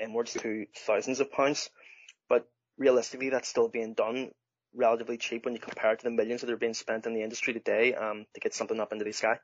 inwards 0.00 0.34
to 0.34 0.66
thousands 0.86 1.20
of 1.20 1.32
pounds. 1.32 1.70
But 2.28 2.48
realistically, 2.78 3.30
that's 3.30 3.48
still 3.48 3.68
being 3.68 3.94
done 3.94 4.30
relatively 4.74 5.16
cheap 5.16 5.44
when 5.44 5.54
you 5.54 5.60
compare 5.60 5.92
it 5.92 6.00
to 6.00 6.04
the 6.04 6.10
millions 6.10 6.40
that 6.40 6.50
are 6.50 6.56
being 6.56 6.74
spent 6.74 7.06
in 7.06 7.14
the 7.14 7.22
industry 7.22 7.52
today 7.52 7.94
um, 7.94 8.26
to 8.34 8.40
get 8.40 8.54
something 8.54 8.80
up 8.80 8.92
into 8.92 9.04
the 9.04 9.12
sky. 9.12 9.38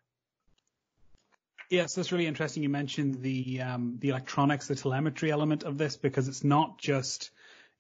Yes, 1.71 1.95
that's 1.95 2.11
really 2.11 2.27
interesting. 2.27 2.65
You 2.65 2.69
mentioned 2.69 3.23
the 3.23 3.61
um, 3.61 3.97
the 4.01 4.09
electronics, 4.09 4.67
the 4.67 4.75
telemetry 4.75 5.31
element 5.31 5.63
of 5.63 5.79
this, 5.79 5.97
because 5.97 6.27
it's 6.27 6.43
not 6.43 6.79
just 6.79 7.31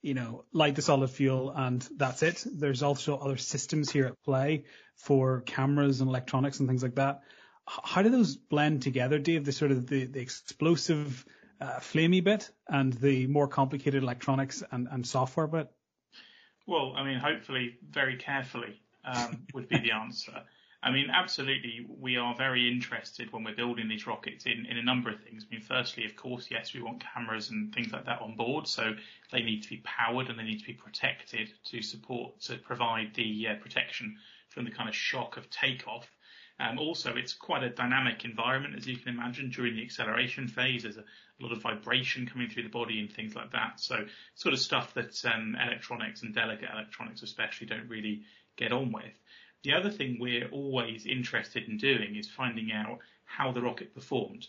you 0.01 0.15
know 0.15 0.45
light 0.53 0.77
the 0.77 0.83
solid 0.83 1.11
fuel 1.11 1.51
and 1.51 1.87
that's 1.97 2.23
it. 2.23 2.45
There's 2.47 2.85
also 2.85 3.19
other 3.19 3.37
systems 3.37 3.91
here 3.91 4.07
at 4.07 4.23
play 4.23 4.65
for 4.95 5.41
cameras 5.41 6.01
and 6.01 6.09
electronics 6.09 6.61
and 6.61 6.69
things 6.69 6.85
like 6.85 6.95
that. 6.95 7.23
How 7.67 8.03
do 8.03 8.11
those 8.11 8.37
blend 8.37 8.83
together, 8.83 9.19
Dave? 9.19 9.45
The 9.45 9.53
sort 9.53 9.73
of 9.73 9.89
the, 9.89 10.07
the 10.07 10.21
explosive 10.21 11.25
uh, 11.61 11.79
flamey 11.81 12.23
bit 12.23 12.51
and 12.69 12.93
the 12.95 13.27
more 13.27 13.49
complicated 13.49 14.03
electronics 14.03 14.63
and, 14.71 14.89
and 14.91 15.07
software 15.07 15.47
bit? 15.47 15.71
Well, 16.67 16.95
I 16.97 17.05
mean, 17.05 17.19
hopefully 17.19 17.79
very 17.89 18.17
carefully 18.17 18.81
um, 19.05 19.47
would 19.55 19.69
be 19.69 19.79
the 19.79 19.93
answer. 19.93 20.43
I 20.83 20.91
mean, 20.91 21.11
absolutely, 21.11 21.87
we 21.89 22.17
are 22.17 22.35
very 22.35 22.71
interested 22.71 23.31
when 23.33 23.45
we're 23.45 23.55
building 23.55 23.87
these 23.87 24.07
rockets 24.07 24.47
in, 24.47 24.65
in 24.65 24.79
a 24.79 24.83
number 24.83 25.11
of 25.11 25.21
things. 25.21 25.45
I 25.45 25.55
mean, 25.55 25.61
firstly, 25.63 26.07
of 26.07 26.17
course, 26.17 26.49
yes, 26.51 26.73
we 26.73 26.81
want 26.81 27.05
cameras 27.13 27.51
and 27.51 27.75
things 27.75 27.93
like 27.93 28.07
that 28.07 28.23
on 28.23 28.35
board, 28.35 28.67
so 28.67 28.95
they 29.31 29.43
need 29.43 29.63
to 29.65 29.69
be 29.69 29.83
powered 29.85 30.31
and 30.31 30.39
they 30.39 30.43
need 30.43 30.61
to 30.61 30.67
be 30.67 30.73
protected 30.73 31.53
to 31.67 31.83
support, 31.83 32.41
to 32.43 32.57
provide 32.57 33.15
the 33.15 33.49
uh, 33.49 33.55
protection 33.57 34.17
from 34.49 34.65
the 34.65 34.71
kind 34.71 34.89
of 34.89 34.95
shock 34.95 35.37
of 35.37 35.51
takeoff. 35.51 36.11
Um, 36.61 36.79
also, 36.79 37.15
it's 37.17 37.33
quite 37.33 37.63
a 37.63 37.71
dynamic 37.71 38.25
environment, 38.25 38.75
as 38.77 38.87
you 38.87 38.97
can 38.97 39.09
imagine, 39.09 39.49
during 39.49 39.77
the 39.77 39.83
acceleration 39.83 40.47
phase. 40.47 40.83
There's 40.83 40.99
a, 40.99 41.01
a 41.01 41.41
lot 41.41 41.53
of 41.53 41.63
vibration 41.63 42.27
coming 42.27 42.51
through 42.51 42.65
the 42.65 42.69
body 42.69 43.01
and 43.01 43.11
things 43.11 43.35
like 43.35 43.53
that. 43.53 43.81
So, 43.81 44.05
sort 44.35 44.53
of 44.53 44.61
stuff 44.61 44.93
that 44.95 45.25
um, 45.25 45.57
electronics 45.61 46.23
and 46.23 46.35
delicate 46.35 46.69
electronics, 46.71 47.23
especially, 47.23 47.67
don't 47.67 47.89
really 47.89 48.23
get 48.57 48.73
on 48.73 48.93
with. 48.93 49.15
The 49.63 49.73
other 49.73 49.91
thing 49.91 50.19
we're 50.21 50.49
always 50.51 51.07
interested 51.07 51.67
in 51.67 51.79
doing 51.79 52.17
is 52.17 52.29
finding 52.29 52.73
out 52.73 52.99
how 53.25 53.53
the 53.53 53.63
rocket 53.63 53.95
performed. 53.95 54.47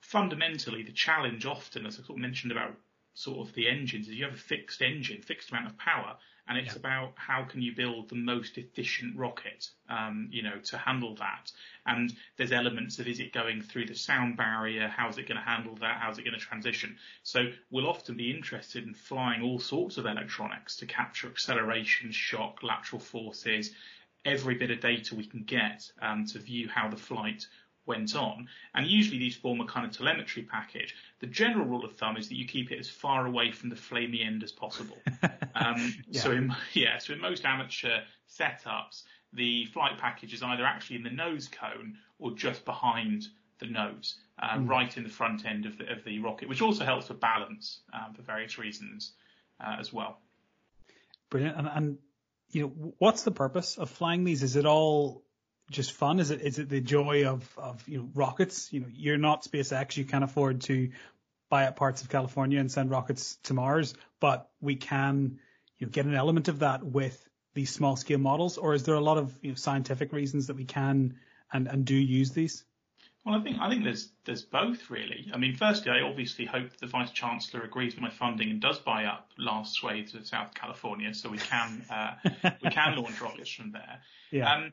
Fundamentally, 0.00 0.84
the 0.84 0.92
challenge 0.92 1.44
often, 1.44 1.86
as 1.86 1.94
I 1.98 2.04
sort 2.04 2.18
of 2.18 2.22
mentioned 2.22 2.52
about 2.52 2.76
sort 3.14 3.48
of 3.48 3.54
the 3.54 3.68
engines, 3.68 4.06
is 4.06 4.14
you 4.14 4.24
have 4.24 4.34
a 4.34 4.36
fixed 4.36 4.80
engine, 4.80 5.22
fixed 5.22 5.50
amount 5.50 5.66
of 5.66 5.78
power, 5.78 6.16
and 6.48 6.58
it's 6.58 6.72
yeah. 6.72 6.78
about 6.78 7.12
how 7.16 7.44
can 7.44 7.62
you 7.62 7.74
build 7.74 8.08
the 8.08 8.16
most 8.16 8.58
efficient 8.58 9.16
rocket, 9.16 9.70
um, 9.88 10.28
you 10.30 10.42
know, 10.42 10.58
to 10.64 10.76
handle 10.76 11.14
that. 11.16 11.50
And 11.86 12.14
there's 12.36 12.52
elements 12.52 12.98
of 12.98 13.06
is 13.06 13.20
it 13.20 13.32
going 13.32 13.62
through 13.62 13.86
the 13.86 13.94
sound 13.94 14.36
barrier? 14.36 14.88
How's 14.88 15.16
it 15.16 15.26
going 15.28 15.40
to 15.40 15.44
handle 15.44 15.74
that? 15.76 15.98
How's 16.00 16.18
it 16.18 16.24
going 16.24 16.38
to 16.38 16.40
transition? 16.40 16.96
So 17.22 17.50
we'll 17.70 17.88
often 17.88 18.16
be 18.16 18.30
interested 18.30 18.86
in 18.86 18.94
flying 18.94 19.42
all 19.42 19.58
sorts 19.58 19.96
of 19.96 20.06
electronics 20.06 20.76
to 20.76 20.86
capture 20.86 21.28
acceleration, 21.28 22.12
shock, 22.12 22.62
lateral 22.62 23.00
forces, 23.00 23.70
every 24.24 24.54
bit 24.54 24.70
of 24.70 24.80
data 24.80 25.14
we 25.14 25.26
can 25.26 25.44
get 25.44 25.90
um, 26.00 26.24
to 26.26 26.38
view 26.38 26.68
how 26.68 26.88
the 26.88 26.96
flight 26.96 27.46
went 27.86 28.14
on. 28.16 28.48
And 28.74 28.86
usually 28.86 29.18
these 29.18 29.36
form 29.36 29.60
a 29.60 29.66
kind 29.66 29.86
of 29.86 29.92
telemetry 29.92 30.42
package. 30.42 30.94
The 31.20 31.26
general 31.26 31.66
rule 31.66 31.84
of 31.84 31.96
thumb 31.96 32.16
is 32.16 32.28
that 32.28 32.36
you 32.36 32.46
keep 32.46 32.72
it 32.72 32.78
as 32.78 32.88
far 32.88 33.26
away 33.26 33.52
from 33.52 33.68
the 33.68 33.76
flamey 33.76 34.24
end 34.24 34.42
as 34.42 34.52
possible. 34.52 34.98
Um, 35.56 35.94
yeah. 36.08 36.20
So 36.20 36.32
in, 36.32 36.52
yeah, 36.72 36.98
so 36.98 37.12
in 37.12 37.20
most 37.20 37.44
amateur 37.44 38.00
setups, 38.28 39.04
the 39.32 39.66
flight 39.66 39.98
package 39.98 40.34
is 40.34 40.42
either 40.42 40.64
actually 40.64 40.96
in 40.96 41.04
the 41.04 41.10
nose 41.10 41.48
cone 41.48 41.96
or 42.18 42.32
just 42.32 42.64
behind 42.64 43.28
the 43.60 43.66
nose, 43.66 44.16
uh, 44.42 44.56
mm. 44.56 44.68
right 44.68 44.96
in 44.96 45.04
the 45.04 45.08
front 45.08 45.46
end 45.46 45.64
of 45.64 45.78
the, 45.78 45.92
of 45.92 46.02
the 46.04 46.18
rocket, 46.18 46.48
which 46.48 46.60
also 46.60 46.84
helps 46.84 47.06
for 47.06 47.14
balance 47.14 47.82
um, 47.92 48.14
for 48.14 48.22
various 48.22 48.58
reasons 48.58 49.12
uh, 49.64 49.76
as 49.78 49.92
well. 49.92 50.18
Brilliant. 51.30 51.56
And, 51.56 51.68
and 51.72 51.98
you 52.50 52.62
know, 52.62 52.94
what's 52.98 53.22
the 53.22 53.30
purpose 53.30 53.78
of 53.78 53.90
flying 53.90 54.24
these? 54.24 54.42
Is 54.42 54.56
it 54.56 54.66
all 54.66 55.22
just 55.70 55.92
fun? 55.92 56.20
Is 56.20 56.30
it 56.30 56.40
is 56.42 56.58
it 56.58 56.68
the 56.68 56.80
joy 56.80 57.26
of 57.26 57.48
of 57.56 57.86
you 57.88 57.98
know 57.98 58.08
rockets? 58.14 58.72
You 58.72 58.80
know, 58.80 58.86
you're 58.92 59.18
not 59.18 59.44
SpaceX. 59.44 59.96
You 59.96 60.04
can't 60.04 60.24
afford 60.24 60.62
to 60.62 60.90
buy 61.48 61.66
up 61.66 61.76
parts 61.76 62.02
of 62.02 62.08
California 62.08 62.60
and 62.60 62.70
send 62.70 62.90
rockets 62.90 63.36
to 63.44 63.54
Mars, 63.54 63.94
but 64.20 64.48
we 64.60 64.76
can 64.76 65.38
you 65.78 65.86
know 65.86 65.90
get 65.90 66.06
an 66.06 66.14
element 66.14 66.48
of 66.48 66.60
that 66.60 66.84
with 66.84 67.28
these 67.54 67.70
small 67.70 67.96
scale 67.96 68.18
models, 68.18 68.58
or 68.58 68.74
is 68.74 68.82
there 68.84 68.96
a 68.96 69.00
lot 69.00 69.18
of 69.18 69.36
you 69.42 69.50
know, 69.50 69.54
scientific 69.54 70.12
reasons 70.12 70.48
that 70.48 70.56
we 70.56 70.64
can 70.64 71.16
and 71.52 71.68
and 71.68 71.84
do 71.84 71.94
use 71.94 72.30
these? 72.32 72.64
Well, 73.24 73.36
I 73.36 73.40
think 73.42 73.58
I 73.58 73.70
think 73.70 73.84
there's 73.84 74.10
there's 74.26 74.42
both 74.42 74.90
really. 74.90 75.30
I 75.32 75.38
mean, 75.38 75.56
firstly, 75.56 75.90
I 75.90 76.02
obviously 76.02 76.44
hope 76.44 76.76
the 76.76 76.86
vice 76.86 77.10
chancellor 77.10 77.62
agrees 77.62 77.94
with 77.94 78.02
my 78.02 78.10
funding 78.10 78.50
and 78.50 78.60
does 78.60 78.78
buy 78.78 79.06
up 79.06 79.30
last 79.38 79.74
swathes 79.74 80.14
of 80.14 80.26
South 80.26 80.52
California, 80.54 81.14
so 81.14 81.30
we 81.30 81.38
can 81.38 81.84
uh, 81.88 82.14
we 82.62 82.70
can 82.70 82.96
launch 83.02 83.18
rockets 83.22 83.50
from 83.50 83.72
there. 83.72 84.00
Yeah. 84.30 84.52
Um, 84.52 84.72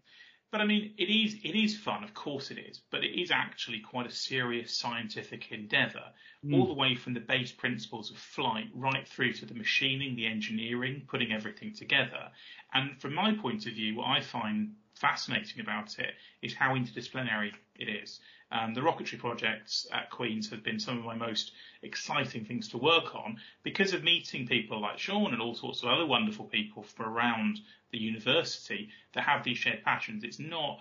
but 0.51 0.59
I 0.59 0.65
mean, 0.65 0.93
it 0.97 1.09
is 1.09 1.35
it 1.43 1.55
is 1.55 1.77
fun, 1.77 2.03
of 2.03 2.13
course 2.13 2.51
it 2.51 2.57
is, 2.57 2.81
but 2.91 3.03
it 3.03 3.19
is 3.19 3.31
actually 3.31 3.79
quite 3.79 4.05
a 4.05 4.11
serious 4.11 4.77
scientific 4.77 5.51
endeavour, 5.51 6.03
mm. 6.45 6.53
all 6.53 6.67
the 6.67 6.73
way 6.73 6.95
from 6.95 7.13
the 7.13 7.21
base 7.21 7.53
principles 7.53 8.11
of 8.11 8.17
flight 8.17 8.67
right 8.75 9.07
through 9.07 9.33
to 9.33 9.45
the 9.45 9.53
machining, 9.53 10.15
the 10.15 10.27
engineering, 10.27 11.03
putting 11.07 11.31
everything 11.31 11.73
together. 11.73 12.29
And 12.73 12.99
from 13.01 13.13
my 13.13 13.33
point 13.33 13.65
of 13.65 13.73
view, 13.73 13.95
what 13.95 14.07
I 14.07 14.21
find 14.21 14.75
fascinating 15.01 15.59
about 15.59 15.97
it 15.99 16.13
is 16.41 16.53
how 16.53 16.75
interdisciplinary 16.75 17.51
it 17.75 17.89
is. 17.89 18.19
Um, 18.51 18.73
the 18.73 18.81
rocketry 18.81 19.17
projects 19.17 19.87
at 19.91 20.09
Queen's 20.09 20.49
have 20.49 20.63
been 20.63 20.79
some 20.79 20.97
of 20.97 21.05
my 21.05 21.15
most 21.15 21.53
exciting 21.81 22.45
things 22.45 22.67
to 22.69 22.77
work 22.77 23.15
on 23.15 23.37
because 23.63 23.93
of 23.93 24.03
meeting 24.03 24.45
people 24.45 24.79
like 24.79 24.99
Sean 24.99 25.33
and 25.33 25.41
all 25.41 25.55
sorts 25.55 25.81
of 25.81 25.89
other 25.89 26.05
wonderful 26.05 26.45
people 26.45 26.83
from 26.83 27.07
around 27.07 27.59
the 27.91 27.97
university 27.97 28.89
that 29.13 29.23
have 29.23 29.43
these 29.43 29.57
shared 29.57 29.83
passions. 29.83 30.23
It's 30.23 30.39
not 30.39 30.79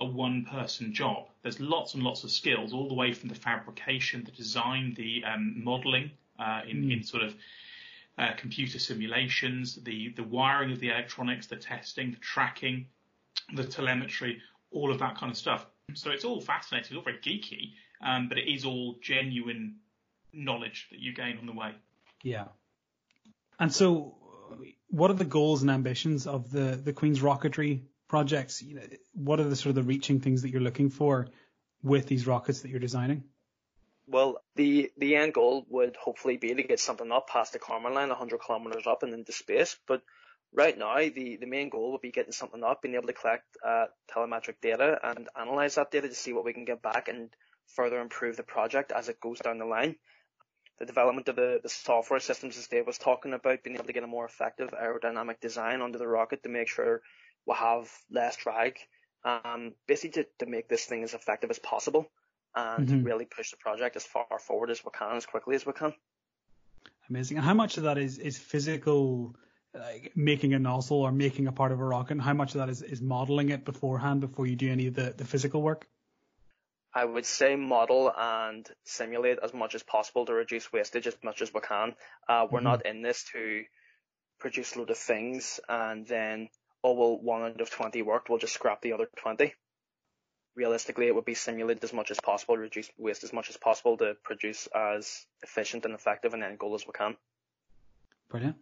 a 0.00 0.04
one 0.04 0.44
person 0.44 0.92
job. 0.92 1.28
There's 1.42 1.60
lots 1.60 1.94
and 1.94 2.02
lots 2.02 2.24
of 2.24 2.30
skills 2.30 2.72
all 2.72 2.88
the 2.88 2.94
way 2.94 3.12
from 3.12 3.28
the 3.28 3.34
fabrication, 3.36 4.24
the 4.24 4.32
design, 4.32 4.94
the 4.96 5.24
um, 5.24 5.62
modeling 5.64 6.10
uh, 6.38 6.62
in, 6.68 6.84
mm. 6.84 6.98
in 6.98 7.02
sort 7.04 7.22
of 7.22 7.34
uh, 8.18 8.32
computer 8.36 8.78
simulations, 8.78 9.76
the, 9.76 10.08
the 10.16 10.24
wiring 10.24 10.72
of 10.72 10.80
the 10.80 10.90
electronics, 10.90 11.46
the 11.46 11.56
testing, 11.56 12.10
the 12.10 12.16
tracking, 12.18 12.86
the 13.52 13.64
telemetry, 13.64 14.40
all 14.70 14.90
of 14.90 14.98
that 15.00 15.16
kind 15.16 15.30
of 15.30 15.38
stuff. 15.38 15.66
So 15.94 16.10
it's 16.10 16.24
all 16.24 16.40
fascinating, 16.40 16.86
it's 16.86 16.96
all 16.96 17.02
very 17.02 17.18
geeky, 17.18 17.72
um, 18.00 18.28
but 18.28 18.38
it 18.38 18.50
is 18.50 18.64
all 18.64 18.96
genuine 19.02 19.76
knowledge 20.32 20.88
that 20.90 21.00
you 21.00 21.14
gain 21.14 21.38
on 21.38 21.46
the 21.46 21.52
way. 21.52 21.72
Yeah. 22.22 22.46
And 23.58 23.72
so, 23.72 24.16
what 24.88 25.10
are 25.10 25.14
the 25.14 25.24
goals 25.24 25.62
and 25.62 25.70
ambitions 25.70 26.26
of 26.26 26.50
the 26.50 26.80
the 26.82 26.92
Queen's 26.92 27.20
rocketry 27.20 27.82
projects? 28.08 28.62
You 28.62 28.76
know, 28.76 28.82
what 29.12 29.40
are 29.40 29.44
the 29.44 29.56
sort 29.56 29.70
of 29.70 29.74
the 29.76 29.82
reaching 29.82 30.20
things 30.20 30.42
that 30.42 30.50
you're 30.50 30.60
looking 30.60 30.90
for 30.90 31.28
with 31.82 32.06
these 32.06 32.26
rockets 32.26 32.62
that 32.62 32.70
you're 32.70 32.80
designing? 32.80 33.24
Well, 34.06 34.42
the 34.56 34.90
the 34.98 35.16
end 35.16 35.34
goal 35.34 35.64
would 35.68 35.96
hopefully 35.96 36.36
be 36.36 36.54
to 36.54 36.62
get 36.62 36.80
something 36.80 37.10
up 37.12 37.28
past 37.28 37.52
the 37.52 37.58
Kármán 37.58 37.94
line, 37.94 38.08
100 38.08 38.40
kilometers 38.40 38.86
up 38.86 39.02
and 39.02 39.14
into 39.14 39.32
space. 39.32 39.76
But 39.86 40.02
right 40.54 40.78
now, 40.78 40.96
the, 40.96 41.36
the 41.40 41.46
main 41.46 41.68
goal 41.68 41.92
would 41.92 42.00
be 42.00 42.12
getting 42.12 42.32
something 42.32 42.62
up, 42.62 42.80
being 42.80 42.94
able 42.94 43.08
to 43.08 43.12
collect 43.12 43.44
uh, 43.66 43.86
telemetric 44.14 44.60
data 44.62 44.98
and 45.02 45.28
analyze 45.38 45.74
that 45.74 45.90
data 45.90 46.08
to 46.08 46.14
see 46.14 46.32
what 46.32 46.44
we 46.44 46.52
can 46.52 46.64
get 46.64 46.80
back 46.80 47.08
and 47.08 47.30
further 47.74 48.00
improve 48.00 48.36
the 48.36 48.42
project 48.42 48.92
as 48.92 49.08
it 49.08 49.20
goes 49.20 49.40
down 49.40 49.58
the 49.58 49.64
line. 49.64 49.96
The 50.78 50.86
development 50.86 51.28
of 51.28 51.36
the, 51.36 51.60
the 51.62 51.68
software 51.68 52.20
systems, 52.20 52.56
as 52.56 52.68
Dave 52.68 52.86
was 52.86 52.98
talking 52.98 53.32
about, 53.32 53.62
being 53.62 53.76
able 53.76 53.86
to 53.86 53.92
get 53.92 54.02
a 54.02 54.08
more 54.08 54.24
effective 54.24 54.70
aerodynamic 54.70 55.40
design 55.40 55.82
under 55.82 55.98
the 55.98 56.08
rocket 56.08 56.42
to 56.42 56.48
make 56.48 56.68
sure 56.68 57.00
we 57.46 57.54
have 57.54 57.90
less 58.10 58.36
drag, 58.36 58.78
um, 59.24 59.72
basically 59.86 60.22
to, 60.22 60.28
to 60.44 60.50
make 60.50 60.68
this 60.68 60.84
thing 60.84 61.02
as 61.02 61.14
effective 61.14 61.50
as 61.50 61.58
possible 61.58 62.10
and 62.56 62.88
mm-hmm. 62.88 63.04
really 63.04 63.24
push 63.24 63.50
the 63.50 63.56
project 63.56 63.96
as 63.96 64.04
far 64.04 64.26
forward 64.40 64.70
as 64.70 64.84
we 64.84 64.90
can, 64.96 65.16
as 65.16 65.26
quickly 65.26 65.54
as 65.54 65.66
we 65.66 65.72
can. 65.72 65.92
Amazing. 67.10 67.38
And 67.38 67.46
how 67.46 67.54
much 67.54 67.76
of 67.76 67.84
that 67.84 67.98
is, 67.98 68.18
is 68.18 68.38
physical 68.38 69.36
like 69.74 70.12
making 70.14 70.54
a 70.54 70.58
nozzle 70.58 70.98
or 70.98 71.12
making 71.12 71.46
a 71.46 71.52
part 71.52 71.72
of 71.72 71.80
a 71.80 71.84
rocket, 71.84 72.12
and 72.12 72.22
how 72.22 72.34
much 72.34 72.54
of 72.54 72.60
that 72.60 72.68
is, 72.68 72.82
is 72.82 73.00
modeling 73.00 73.50
it 73.50 73.64
beforehand 73.64 74.20
before 74.20 74.46
you 74.46 74.56
do 74.56 74.70
any 74.70 74.86
of 74.86 74.94
the, 74.94 75.14
the 75.16 75.24
physical 75.24 75.62
work? 75.62 75.86
I 76.94 77.04
would 77.04 77.26
say 77.26 77.56
model 77.56 78.12
and 78.16 78.68
simulate 78.84 79.40
as 79.42 79.52
much 79.52 79.74
as 79.74 79.82
possible 79.82 80.26
to 80.26 80.32
reduce 80.32 80.72
wastage 80.72 81.08
as 81.08 81.16
much 81.24 81.42
as 81.42 81.52
we 81.52 81.60
can. 81.60 81.96
Uh, 82.28 82.46
we're 82.48 82.60
mm-hmm. 82.60 82.68
not 82.68 82.86
in 82.86 83.02
this 83.02 83.24
to 83.32 83.64
produce 84.38 84.76
a 84.76 84.78
load 84.78 84.90
of 84.90 84.98
things 84.98 85.58
and 85.68 86.06
then, 86.06 86.48
oh, 86.84 86.92
well, 86.92 87.18
one 87.18 87.42
out 87.42 87.60
of 87.60 87.70
20 87.70 88.00
worked, 88.02 88.28
we'll 88.28 88.38
just 88.38 88.54
scrap 88.54 88.80
the 88.80 88.92
other 88.92 89.08
20. 89.16 89.52
Realistically, 90.54 91.08
it 91.08 91.14
would 91.16 91.24
be 91.24 91.34
simulated 91.34 91.82
as 91.82 91.92
much 91.92 92.12
as 92.12 92.20
possible, 92.20 92.56
reduce 92.56 92.88
waste 92.96 93.24
as 93.24 93.32
much 93.32 93.50
as 93.50 93.56
possible 93.56 93.96
to 93.96 94.14
produce 94.22 94.68
as 94.72 95.26
efficient 95.42 95.84
and 95.84 95.94
effective 95.94 96.32
an 96.32 96.44
end 96.44 96.60
goal 96.60 96.76
as 96.76 96.86
we 96.86 96.92
can. 96.92 97.16
Brilliant. 98.28 98.56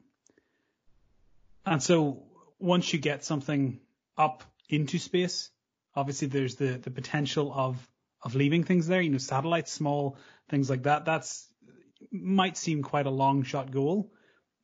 And 1.65 1.83
so 1.83 2.25
once 2.59 2.93
you 2.93 2.99
get 2.99 3.25
something 3.25 3.81
up 4.17 4.43
into 4.69 4.99
space, 4.99 5.51
obviously 5.95 6.29
there's 6.29 6.57
the, 6.57 6.79
the 6.79 6.91
potential 6.91 7.53
of, 7.55 7.89
of 8.23 8.35
leaving 8.35 8.65
things 8.65 8.87
there, 8.87 9.01
you 9.01 9.11
know, 9.11 9.19
satellites, 9.19 9.73
small 9.73 10.17
things 10.49 10.69
like 10.69 10.85
that. 10.85 11.05
That's 11.05 11.49
might 12.11 12.57
seem 12.57 12.83
quite 12.83 13.07
a 13.07 13.11
long 13.11 13.45
shot 13.45 13.71
goal, 13.71 14.13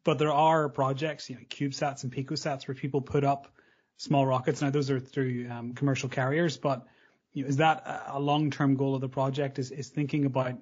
but 0.04 0.18
there 0.18 0.32
are 0.32 0.68
projects, 0.68 1.30
you 1.30 1.36
know, 1.36 1.42
CubeSats 1.42 2.02
and 2.02 2.12
PicoSats 2.12 2.66
where 2.66 2.74
people 2.74 3.00
put 3.00 3.24
up 3.24 3.48
small 3.96 4.26
rockets. 4.26 4.60
Now 4.60 4.70
those 4.70 4.90
are 4.90 5.00
through 5.00 5.48
um, 5.50 5.74
commercial 5.74 6.08
carriers, 6.08 6.56
but 6.56 6.86
you 7.32 7.44
know, 7.44 7.48
is 7.48 7.58
that 7.58 7.84
a 8.08 8.18
long-term 8.18 8.76
goal 8.76 8.94
of 8.94 9.00
the 9.00 9.08
project? 9.08 9.58
Is 9.58 9.70
is 9.70 9.88
thinking 9.88 10.24
about 10.24 10.54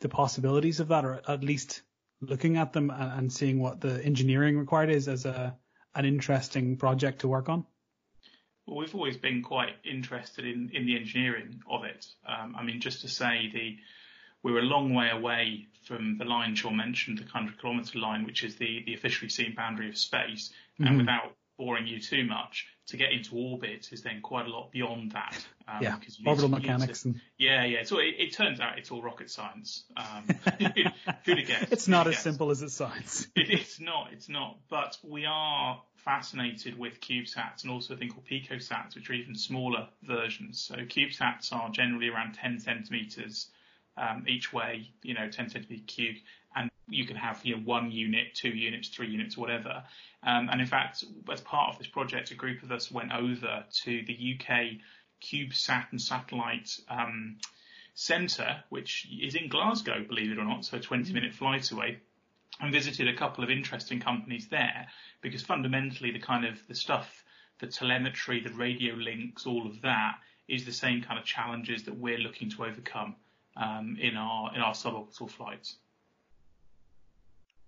the 0.00 0.08
possibilities 0.08 0.80
of 0.80 0.88
that, 0.88 1.04
or 1.04 1.20
at 1.28 1.44
least 1.44 1.82
looking 2.20 2.56
at 2.56 2.72
them 2.72 2.90
and, 2.90 3.18
and 3.18 3.32
seeing 3.32 3.60
what 3.60 3.80
the 3.80 4.04
engineering 4.04 4.58
required 4.58 4.90
is 4.90 5.06
as 5.06 5.24
a 5.24 5.56
an 5.98 6.04
interesting 6.04 6.76
project 6.76 7.20
to 7.20 7.28
work 7.28 7.48
on? 7.48 7.66
Well, 8.66 8.78
we've 8.78 8.94
always 8.94 9.16
been 9.16 9.42
quite 9.42 9.74
interested 9.84 10.44
in, 10.46 10.70
in 10.72 10.86
the 10.86 10.96
engineering 10.96 11.60
of 11.68 11.84
it. 11.84 12.06
Um, 12.26 12.54
I 12.56 12.62
mean, 12.62 12.80
just 12.80 13.00
to 13.02 13.08
say 13.08 13.50
the 13.52 13.76
we're 14.44 14.60
a 14.60 14.62
long 14.62 14.94
way 14.94 15.10
away 15.10 15.66
from 15.82 16.16
the 16.16 16.24
line 16.24 16.54
Sean 16.54 16.76
mentioned, 16.76 17.18
the 17.18 17.24
100 17.24 17.60
kilometre 17.60 17.98
line, 17.98 18.24
which 18.24 18.44
is 18.44 18.54
the, 18.54 18.84
the 18.86 18.94
officially 18.94 19.28
seen 19.28 19.54
boundary 19.56 19.88
of 19.88 19.98
space. 19.98 20.52
Mm-hmm. 20.74 20.86
And 20.86 20.98
without 20.98 21.34
boring 21.58 21.88
you 21.88 22.00
too 22.00 22.24
much, 22.24 22.68
to 22.88 22.96
get 22.96 23.12
into 23.12 23.36
orbit 23.36 23.88
is 23.92 24.02
then 24.02 24.20
quite 24.22 24.46
a 24.46 24.48
lot 24.48 24.72
beyond 24.72 25.12
that. 25.12 25.46
Um, 25.68 25.82
yeah, 25.82 25.96
orbital 26.24 26.48
mechanics. 26.48 27.02
To, 27.02 27.08
and... 27.08 27.20
Yeah, 27.36 27.64
yeah. 27.64 27.84
So 27.84 27.98
it, 27.98 28.14
it, 28.18 28.32
turns 28.32 28.60
out 28.60 28.78
it's 28.78 28.90
all 28.90 29.02
rocket 29.02 29.30
science. 29.30 29.84
Um, 29.94 30.24
who'd 31.24 31.38
have 31.38 31.46
guessed? 31.46 31.72
It's 31.72 31.88
not 31.88 32.06
as 32.06 32.14
guessed? 32.14 32.24
simple 32.24 32.50
as 32.50 32.62
it 32.62 32.70
sounds. 32.70 33.28
it, 33.36 33.50
it's 33.50 33.78
not. 33.78 34.08
It's 34.12 34.30
not. 34.30 34.56
But 34.70 34.96
we 35.02 35.26
are 35.26 35.82
fascinated 35.96 36.78
with 36.78 37.00
CubeSats 37.00 37.62
and 37.62 37.70
also 37.70 37.92
a 37.92 37.96
thing 37.98 38.08
called 38.08 38.24
PicoSats, 38.26 38.94
which 38.94 39.10
are 39.10 39.14
even 39.14 39.34
smaller 39.34 39.88
versions. 40.02 40.58
So 40.60 40.76
CubeSats 40.76 41.52
are 41.52 41.68
generally 41.70 42.08
around 42.08 42.34
10 42.34 42.60
centimeters 42.60 43.48
um, 43.98 44.24
each 44.28 44.52
way, 44.52 44.90
you 45.02 45.14
know, 45.14 45.28
10 45.28 45.50
centimeter 45.50 45.82
cubed, 45.86 46.20
and 46.56 46.70
you 46.88 47.04
can 47.04 47.16
have 47.16 47.40
you 47.44 47.56
know 47.56 47.62
one 47.62 47.90
unit, 47.90 48.34
two 48.34 48.50
units, 48.50 48.88
three 48.88 49.08
units, 49.08 49.36
whatever. 49.36 49.82
Um, 50.22 50.48
and 50.50 50.60
in 50.60 50.66
fact, 50.66 51.04
as 51.30 51.40
part 51.40 51.72
of 51.72 51.78
this 51.78 51.88
project, 51.88 52.30
a 52.30 52.34
group 52.34 52.62
of 52.62 52.72
us 52.72 52.90
went 52.90 53.12
over 53.12 53.64
to 53.84 54.04
the 54.06 54.36
UK 54.38 54.78
CubeSat 55.22 55.86
and 55.90 56.00
Satellite 56.00 56.78
um, 56.88 57.36
Centre, 57.94 58.62
which 58.68 59.08
is 59.20 59.34
in 59.34 59.48
Glasgow, 59.48 60.04
believe 60.04 60.30
it 60.30 60.38
or 60.38 60.44
not, 60.44 60.64
so 60.64 60.76
a 60.76 60.80
20 60.80 61.12
minute 61.12 61.34
flight 61.34 61.70
away, 61.70 61.98
and 62.60 62.72
visited 62.72 63.08
a 63.08 63.16
couple 63.16 63.44
of 63.44 63.50
interesting 63.50 64.00
companies 64.00 64.48
there 64.48 64.88
because 65.20 65.42
fundamentally 65.42 66.10
the 66.10 66.18
kind 66.18 66.44
of 66.44 66.58
the 66.68 66.74
stuff, 66.74 67.24
the 67.58 67.66
telemetry, 67.66 68.40
the 68.40 68.52
radio 68.52 68.94
links, 68.94 69.46
all 69.46 69.66
of 69.66 69.82
that 69.82 70.16
is 70.48 70.64
the 70.64 70.72
same 70.72 71.02
kind 71.02 71.18
of 71.18 71.24
challenges 71.24 71.84
that 71.84 71.96
we're 71.96 72.18
looking 72.18 72.50
to 72.50 72.64
overcome 72.64 73.14
um, 73.58 73.96
in 74.00 74.16
our 74.16 74.54
in 74.54 74.60
our 74.60 74.72
suborbital 74.72 75.30
flights. 75.30 75.76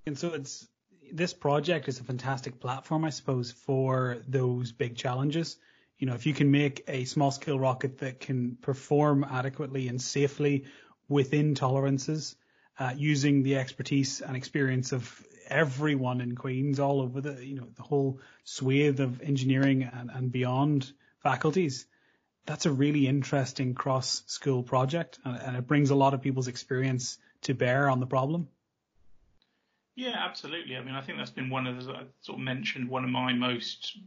And 0.07 0.19
so 0.19 0.33
it's 0.35 0.67
this 1.13 1.35
project 1.35 1.89
is 1.89 2.01
a 2.01 2.05
fantastic 2.05 2.61
platform, 2.61 3.05
I 3.05 3.11
suppose, 3.11 3.51
for 3.51 4.19
those 4.29 4.73
big 4.73 4.97
challenges. 4.97 5.57
You 5.99 6.07
know, 6.07 6.15
if 6.15 6.25
you 6.25 6.33
can 6.33 6.51
make 6.51 6.85
a 6.89 7.05
small 7.05 7.31
scale 7.31 7.59
rocket 7.59 7.99
that 7.99 8.21
can 8.21 8.57
perform 8.63 9.25
adequately 9.25 9.89
and 9.89 10.01
safely 10.01 10.65
within 11.09 11.55
tolerances, 11.55 12.37
uh, 12.79 12.93
using 12.97 13.43
the 13.43 13.57
expertise 13.57 14.21
and 14.23 14.37
experience 14.37 14.93
of 14.93 15.27
everyone 15.49 16.21
in 16.21 16.35
Queens, 16.37 16.79
all 16.81 17.01
over 17.03 17.21
the, 17.21 17.45
you 17.45 17.57
know, 17.57 17.67
the 17.75 17.83
whole 17.83 18.21
swathe 18.45 19.01
of 19.01 19.21
engineering 19.21 19.83
and, 19.83 20.11
and 20.11 20.33
beyond 20.33 20.93
faculties, 21.23 21.87
that's 22.47 22.67
a 22.67 22.73
really 22.73 23.07
interesting 23.07 23.75
cross 23.75 24.23
school 24.27 24.63
project 24.63 25.19
and, 25.25 25.57
it 25.57 25.67
brings 25.67 25.91
a 25.91 25.95
lot 25.95 26.15
of 26.15 26.23
people's 26.23 26.49
experience 26.49 27.19
to 27.43 27.55
bear 27.55 27.89
on 27.89 28.01
the 28.01 28.07
problem. 28.07 28.49
Yeah, 29.97 30.17
absolutely. 30.17 30.77
I 30.77 30.83
mean, 30.83 30.95
I 30.95 31.01
think 31.01 31.19
that's 31.19 31.31
been 31.31 31.51
one 31.51 31.67
of 31.67 31.85
the, 31.85 31.93
I 31.93 32.03
sort 32.23 32.39
of 32.39 32.45
mentioned, 32.45 32.89
one 32.89 33.05
of 33.05 33.11
my 33.11 33.33
most 33.33 33.99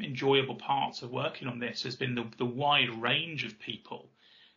enjoyable 0.00 0.56
parts 0.56 1.02
of 1.02 1.10
working 1.10 1.48
on 1.48 1.58
this 1.58 1.82
has 1.84 1.96
been 1.96 2.14
the, 2.14 2.26
the 2.36 2.44
wide 2.44 2.90
range 3.00 3.44
of 3.44 3.58
people 3.58 4.10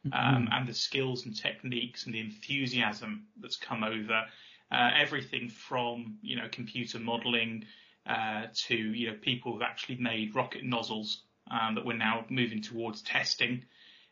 mm-hmm. 0.05 0.35
um, 0.35 0.49
and 0.51 0.67
the 0.67 0.73
skills 0.73 1.25
and 1.25 1.35
techniques 1.35 2.05
and 2.05 2.13
the 2.13 2.19
enthusiasm 2.19 3.27
that's 3.39 3.55
come 3.55 3.83
over. 3.83 4.25
Uh, 4.71 4.89
everything 4.97 5.49
from, 5.49 6.17
you 6.21 6.35
know, 6.35 6.47
computer 6.51 6.97
modeling 6.97 7.65
uh, 8.07 8.43
to, 8.53 8.75
you 8.75 9.09
know, 9.09 9.17
people 9.21 9.53
who've 9.53 9.61
actually 9.61 9.97
made 9.97 10.33
rocket 10.33 10.63
nozzles 10.63 11.23
um, 11.51 11.75
that 11.75 11.85
we're 11.85 11.97
now 11.97 12.25
moving 12.29 12.61
towards 12.61 13.01
testing, 13.01 13.65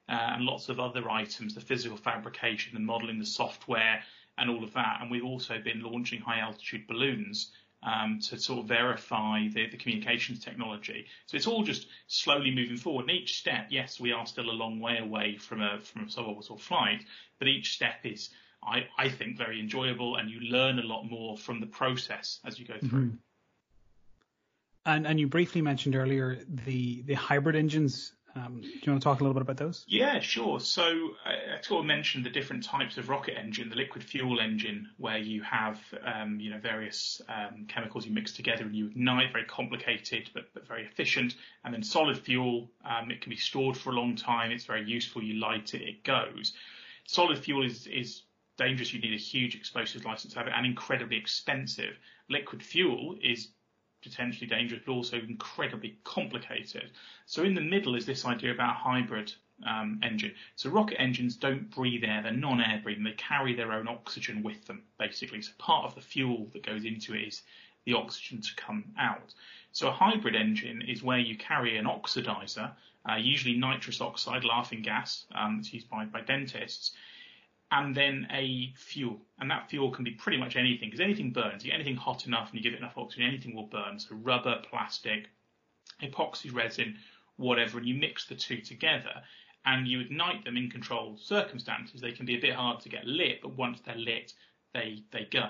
uh, 0.07 0.33
and 0.33 0.43
lots 0.43 0.69
of 0.69 0.79
other 0.79 1.09
items, 1.09 1.55
the 1.55 1.61
physical 1.61 1.97
fabrication, 1.97 2.73
the 2.73 2.79
modeling, 2.79 3.19
the 3.19 3.25
software, 3.25 4.01
and 4.37 4.49
all 4.49 4.63
of 4.63 4.73
that. 4.73 4.99
And 5.01 5.09
we've 5.09 5.25
also 5.25 5.59
been 5.59 5.81
launching 5.81 6.21
high 6.21 6.39
altitude 6.39 6.87
balloons 6.87 7.51
um, 7.83 8.19
to 8.29 8.37
sort 8.37 8.59
of 8.59 8.65
verify 8.65 9.47
the, 9.53 9.67
the, 9.69 9.77
communications 9.77 10.43
technology. 10.43 11.05
So 11.27 11.37
it's 11.37 11.47
all 11.47 11.63
just 11.63 11.87
slowly 12.07 12.51
moving 12.51 12.77
forward. 12.77 13.03
And 13.03 13.11
each 13.11 13.37
step, 13.37 13.67
yes, 13.69 13.99
we 13.99 14.11
are 14.11 14.25
still 14.25 14.49
a 14.49 14.51
long 14.51 14.79
way 14.79 14.97
away 14.97 15.37
from 15.37 15.61
a 15.61 15.79
from 15.79 16.03
a 16.03 16.05
suborbital 16.07 16.59
flight, 16.59 17.05
but 17.37 17.47
each 17.47 17.73
step 17.73 17.99
is, 18.03 18.29
I, 18.61 18.87
I 18.97 19.09
think, 19.09 19.37
very 19.37 19.59
enjoyable, 19.61 20.17
and 20.17 20.29
you 20.29 20.41
learn 20.41 20.79
a 20.79 20.83
lot 20.83 21.03
more 21.03 21.37
from 21.37 21.61
the 21.61 21.67
process 21.67 22.39
as 22.45 22.59
you 22.59 22.65
go 22.65 22.77
through. 22.79 22.99
Mm-hmm. 22.99 23.15
And 24.89 25.05
and 25.05 25.19
you 25.19 25.27
briefly 25.27 25.61
mentioned 25.61 25.95
earlier 25.95 26.39
the 26.47 27.03
the 27.03 27.13
hybrid 27.13 27.55
engines. 27.55 28.13
Um, 28.35 28.61
do 28.61 28.67
you 28.67 28.91
want 28.91 29.01
to 29.01 29.03
talk 29.03 29.19
a 29.19 29.23
little 29.23 29.33
bit 29.33 29.41
about 29.41 29.57
those? 29.57 29.83
Yeah, 29.87 30.19
sure. 30.19 30.59
So 30.59 30.83
I, 31.25 31.57
I 31.57 31.61
sort 31.61 31.79
of 31.79 31.85
mentioned 31.85 32.25
the 32.25 32.29
different 32.29 32.63
types 32.63 32.97
of 32.97 33.09
rocket 33.09 33.35
engine, 33.37 33.69
the 33.69 33.75
liquid 33.75 34.03
fuel 34.03 34.39
engine, 34.39 34.87
where 34.97 35.17
you 35.17 35.41
have 35.43 35.79
um, 36.05 36.39
you 36.39 36.49
know 36.49 36.59
various 36.59 37.21
um, 37.27 37.65
chemicals 37.67 38.05
you 38.05 38.13
mix 38.13 38.31
together 38.33 38.63
and 38.63 38.75
you 38.75 38.87
ignite, 38.87 39.31
very 39.31 39.45
complicated 39.45 40.29
but 40.33 40.53
but 40.53 40.67
very 40.67 40.85
efficient. 40.85 41.35
And 41.63 41.73
then 41.73 41.83
solid 41.83 42.17
fuel, 42.17 42.71
um, 42.83 43.11
it 43.11 43.21
can 43.21 43.29
be 43.29 43.37
stored 43.37 43.77
for 43.77 43.91
a 43.91 43.93
long 43.93 44.15
time. 44.15 44.51
It's 44.51 44.65
very 44.65 44.85
useful. 44.85 45.23
You 45.23 45.35
light 45.39 45.73
it, 45.75 45.81
it 45.81 46.03
goes. 46.03 46.53
Solid 47.05 47.37
fuel 47.37 47.63
is 47.63 47.85
is 47.85 48.23
dangerous. 48.57 48.93
You 48.93 49.01
need 49.01 49.13
a 49.13 49.17
huge 49.17 49.55
explosives 49.55 50.05
license 50.05 50.33
to 50.33 50.39
have 50.39 50.47
it, 50.47 50.53
and 50.55 50.65
incredibly 50.65 51.17
expensive. 51.17 51.97
Liquid 52.29 52.61
fuel 52.61 53.17
is 53.23 53.49
potentially 54.01 54.47
dangerous, 54.47 54.81
but 54.85 54.91
also 54.91 55.17
incredibly 55.17 55.97
complicated. 56.03 56.91
So 57.25 57.43
in 57.43 57.53
the 57.53 57.61
middle 57.61 57.95
is 57.95 58.05
this 58.05 58.25
idea 58.25 58.51
about 58.51 58.75
hybrid 58.75 59.33
um, 59.65 59.99
engine. 60.03 60.33
So 60.55 60.69
rocket 60.69 60.99
engines 60.99 61.35
don't 61.35 61.69
breathe 61.69 62.03
air; 62.03 62.21
they're 62.21 62.31
non-air 62.31 62.79
breathing. 62.83 63.03
They 63.03 63.11
carry 63.11 63.53
their 63.53 63.73
own 63.73 63.87
oxygen 63.87 64.43
with 64.43 64.65
them, 64.65 64.83
basically. 64.97 65.41
So 65.41 65.51
part 65.57 65.85
of 65.85 65.95
the 65.95 66.01
fuel 66.01 66.47
that 66.53 66.65
goes 66.65 66.85
into 66.85 67.13
it 67.13 67.27
is 67.27 67.41
the 67.85 67.93
oxygen 67.93 68.41
to 68.41 68.55
come 68.55 68.85
out. 68.97 69.33
So 69.71 69.87
a 69.87 69.91
hybrid 69.91 70.35
engine 70.35 70.81
is 70.81 71.03
where 71.03 71.19
you 71.19 71.37
carry 71.37 71.77
an 71.77 71.85
oxidizer, 71.85 72.71
uh, 73.09 73.15
usually 73.15 73.55
nitrous 73.55 74.01
oxide, 74.01 74.43
laughing 74.43 74.81
gas, 74.81 75.25
um, 75.35 75.57
that's 75.57 75.73
used 75.73 75.89
by, 75.89 76.05
by 76.05 76.21
dentists, 76.21 76.91
and 77.71 77.95
then 77.95 78.27
a 78.31 78.73
fuel. 78.75 79.19
And 79.39 79.49
that 79.51 79.69
fuel 79.69 79.91
can 79.91 80.03
be 80.03 80.11
pretty 80.11 80.37
much 80.37 80.55
anything 80.55 80.89
because 80.89 80.99
anything 80.99 81.31
burns. 81.31 81.63
You 81.63 81.71
get 81.71 81.75
anything 81.75 81.95
hot 81.95 82.25
enough 82.25 82.49
and 82.49 82.57
you 82.57 82.63
give 82.63 82.73
it 82.73 82.79
enough 82.79 82.97
oxygen, 82.97 83.27
anything 83.27 83.55
will 83.55 83.67
burn. 83.67 83.99
So 83.99 84.15
rubber, 84.15 84.61
plastic, 84.69 85.27
epoxy 86.01 86.53
resin, 86.53 86.97
whatever, 87.37 87.77
and 87.77 87.87
you 87.87 87.95
mix 87.95 88.25
the 88.25 88.35
two 88.35 88.61
together 88.61 89.21
and 89.65 89.87
you 89.87 89.99
ignite 89.99 90.43
them 90.45 90.57
in 90.57 90.69
controlled 90.69 91.19
circumstances. 91.19 92.01
They 92.01 92.11
can 92.11 92.25
be 92.25 92.37
a 92.37 92.41
bit 92.41 92.55
hard 92.55 92.79
to 92.81 92.89
get 92.89 93.05
lit, 93.05 93.41
but 93.41 93.55
once 93.55 93.81
they're 93.81 93.95
lit, 93.95 94.33
they, 94.73 95.03
they 95.11 95.27
go 95.31 95.49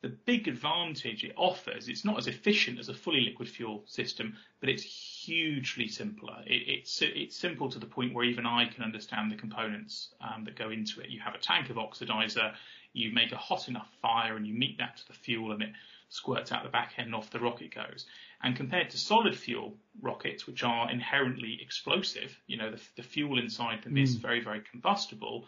the 0.00 0.08
big 0.08 0.46
advantage 0.46 1.24
it 1.24 1.32
offers, 1.36 1.88
it's 1.88 2.04
not 2.04 2.18
as 2.18 2.28
efficient 2.28 2.78
as 2.78 2.88
a 2.88 2.94
fully 2.94 3.20
liquid 3.20 3.48
fuel 3.48 3.82
system, 3.86 4.36
but 4.60 4.68
it's 4.68 4.82
hugely 4.82 5.88
simpler. 5.88 6.36
It, 6.46 6.62
it's 6.68 7.02
it's 7.02 7.36
simple 7.36 7.68
to 7.70 7.78
the 7.78 7.86
point 7.86 8.14
where 8.14 8.24
even 8.24 8.46
I 8.46 8.66
can 8.66 8.84
understand 8.84 9.30
the 9.30 9.36
components 9.36 10.10
um, 10.20 10.44
that 10.44 10.56
go 10.56 10.70
into 10.70 11.00
it. 11.00 11.10
You 11.10 11.20
have 11.20 11.34
a 11.34 11.38
tank 11.38 11.70
of 11.70 11.76
oxidizer, 11.76 12.54
you 12.92 13.12
make 13.12 13.32
a 13.32 13.36
hot 13.36 13.68
enough 13.68 13.88
fire, 14.00 14.36
and 14.36 14.46
you 14.46 14.54
meet 14.54 14.78
that 14.78 14.98
to 14.98 15.06
the 15.08 15.14
fuel, 15.14 15.50
and 15.52 15.62
it 15.62 15.70
squirts 16.10 16.52
out 16.52 16.62
the 16.62 16.70
back 16.70 16.92
end, 16.96 17.06
and 17.06 17.14
off 17.14 17.30
the 17.30 17.40
rocket 17.40 17.74
goes. 17.74 18.06
And 18.40 18.54
compared 18.54 18.90
to 18.90 18.98
solid 18.98 19.36
fuel 19.36 19.74
rockets, 20.00 20.46
which 20.46 20.62
are 20.62 20.90
inherently 20.90 21.58
explosive, 21.60 22.38
you 22.46 22.56
know, 22.56 22.70
the, 22.70 22.80
the 22.96 23.02
fuel 23.02 23.38
inside 23.38 23.82
them 23.82 23.94
mm. 23.94 24.02
is 24.02 24.14
very, 24.14 24.40
very 24.40 24.62
combustible 24.70 25.46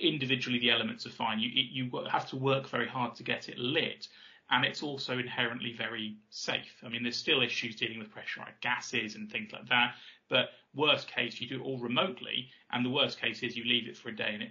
individually 0.00 0.58
the 0.58 0.70
elements 0.70 1.06
are 1.06 1.10
fine. 1.10 1.38
You 1.40 1.50
you 1.50 2.06
have 2.10 2.28
to 2.30 2.36
work 2.36 2.68
very 2.68 2.88
hard 2.88 3.14
to 3.16 3.22
get 3.22 3.48
it 3.48 3.58
lit, 3.58 4.08
and 4.50 4.64
it's 4.64 4.82
also 4.82 5.18
inherently 5.18 5.72
very 5.72 6.16
safe. 6.30 6.76
I 6.84 6.88
mean, 6.88 7.02
there's 7.02 7.16
still 7.16 7.42
issues 7.42 7.76
dealing 7.76 7.98
with 7.98 8.10
pressurized 8.10 8.60
gases 8.60 9.14
and 9.14 9.30
things 9.30 9.52
like 9.52 9.68
that, 9.68 9.94
but 10.28 10.50
worst 10.74 11.08
case 11.08 11.40
you 11.40 11.48
do 11.48 11.60
it 11.60 11.64
all 11.64 11.78
remotely, 11.78 12.50
and 12.70 12.84
the 12.84 12.90
worst 12.90 13.20
case 13.20 13.42
is 13.42 13.56
you 13.56 13.64
leave 13.64 13.88
it 13.88 13.96
for 13.96 14.08
a 14.08 14.16
day 14.16 14.30
and 14.34 14.42
it 14.42 14.50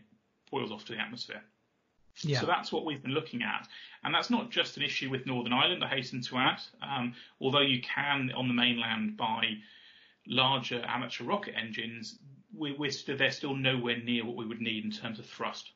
boils 0.52 0.72
off 0.72 0.86
to 0.86 0.94
the 0.94 1.00
atmosphere. 1.00 1.42
Yeah. 2.22 2.40
So 2.40 2.46
that's 2.48 2.72
what 2.72 2.86
we've 2.86 3.02
been 3.02 3.14
looking 3.14 3.44
at. 3.44 3.68
And 4.04 4.14
that's 4.14 4.30
not 4.30 4.50
just 4.50 4.78
an 4.78 4.84
issue 4.84 5.10
with 5.10 5.26
Northern 5.26 5.54
Ireland, 5.54 5.84
I 5.84 5.88
hasten 5.88 6.22
to 6.24 6.38
add. 6.38 6.60
Um, 6.82 7.14
although 7.40 7.62
you 7.62 7.82
can 7.82 8.32
on 8.36 8.48
the 8.48 8.54
mainland 8.54 9.18
buy 9.18 9.58
larger 10.26 10.84
amateur 10.88 11.24
rocket 11.24 11.56
engines, 11.56 12.18
we, 12.56 12.74
we're 12.74 12.92
st- 12.92 13.18
they're 13.18 13.32
still 13.32 13.56
nowhere 13.56 13.98
near 13.98 14.26
what 14.26 14.36
we 14.36 14.46
would 14.46 14.62
need 14.62 14.86
in 14.86 14.92
terms 14.92 15.20
of 15.20 15.26
thrust. 15.26 15.72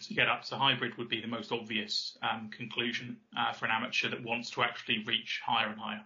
So 0.00 0.14
get 0.14 0.28
up 0.28 0.44
to 0.44 0.56
hybrid 0.56 0.96
would 0.98 1.08
be 1.08 1.20
the 1.20 1.28
most 1.28 1.52
obvious 1.52 2.16
um, 2.22 2.50
conclusion 2.50 3.18
uh, 3.36 3.52
for 3.52 3.66
an 3.66 3.70
amateur 3.70 4.10
that 4.10 4.24
wants 4.24 4.50
to 4.50 4.62
actually 4.62 5.04
reach 5.06 5.40
higher 5.44 5.68
and 5.68 5.78
higher. 5.78 6.02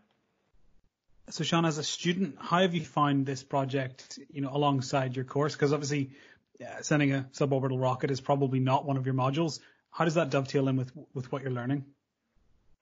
So 1.30 1.44
Sean, 1.44 1.64
as 1.64 1.78
a 1.78 1.84
student, 1.84 2.36
how 2.40 2.60
have 2.60 2.74
you 2.74 2.84
found 2.84 3.26
this 3.26 3.42
project, 3.42 4.18
you 4.30 4.40
know, 4.40 4.50
alongside 4.50 5.14
your 5.14 5.26
course? 5.26 5.54
Because 5.54 5.72
obviously, 5.72 6.10
uh, 6.60 6.80
sending 6.80 7.12
a 7.12 7.28
suborbital 7.32 7.80
rocket 7.80 8.10
is 8.10 8.20
probably 8.20 8.60
not 8.60 8.84
one 8.84 8.96
of 8.96 9.06
your 9.06 9.14
modules. 9.14 9.60
How 9.90 10.04
does 10.04 10.14
that 10.14 10.30
dovetail 10.30 10.68
in 10.68 10.76
with 10.76 10.90
with 11.14 11.30
what 11.30 11.42
you're 11.42 11.52
learning? 11.52 11.84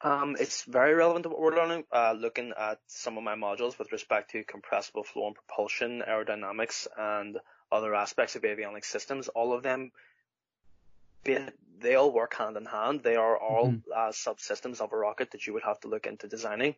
Um, 0.06 0.36
it's 0.38 0.62
very 0.62 0.94
relevant 0.94 1.24
to 1.24 1.30
what 1.30 1.40
we're 1.40 1.56
learning, 1.56 1.82
uh, 1.92 2.14
looking 2.16 2.52
at 2.56 2.78
some 2.86 3.18
of 3.18 3.24
my 3.24 3.34
modules 3.34 3.76
with 3.76 3.90
respect 3.90 4.30
to 4.30 4.44
compressible 4.44 5.02
flow 5.02 5.26
and 5.26 5.34
propulsion, 5.34 6.00
aerodynamics, 6.08 6.86
and 6.96 7.38
other 7.72 7.92
aspects 7.92 8.36
of 8.36 8.42
avionics 8.42 8.84
systems. 8.84 9.26
All 9.26 9.52
of 9.52 9.64
them, 9.64 9.90
they 11.24 11.96
all 11.96 12.12
work 12.12 12.34
hand 12.34 12.56
in 12.56 12.66
hand. 12.66 13.00
They 13.02 13.16
are 13.16 13.36
all 13.36 13.66
mm-hmm. 13.66 13.90
uh, 13.92 14.12
subsystems 14.12 14.80
of 14.80 14.92
a 14.92 14.96
rocket 14.96 15.32
that 15.32 15.44
you 15.44 15.54
would 15.54 15.64
have 15.64 15.80
to 15.80 15.88
look 15.88 16.06
into 16.06 16.28
designing. 16.28 16.76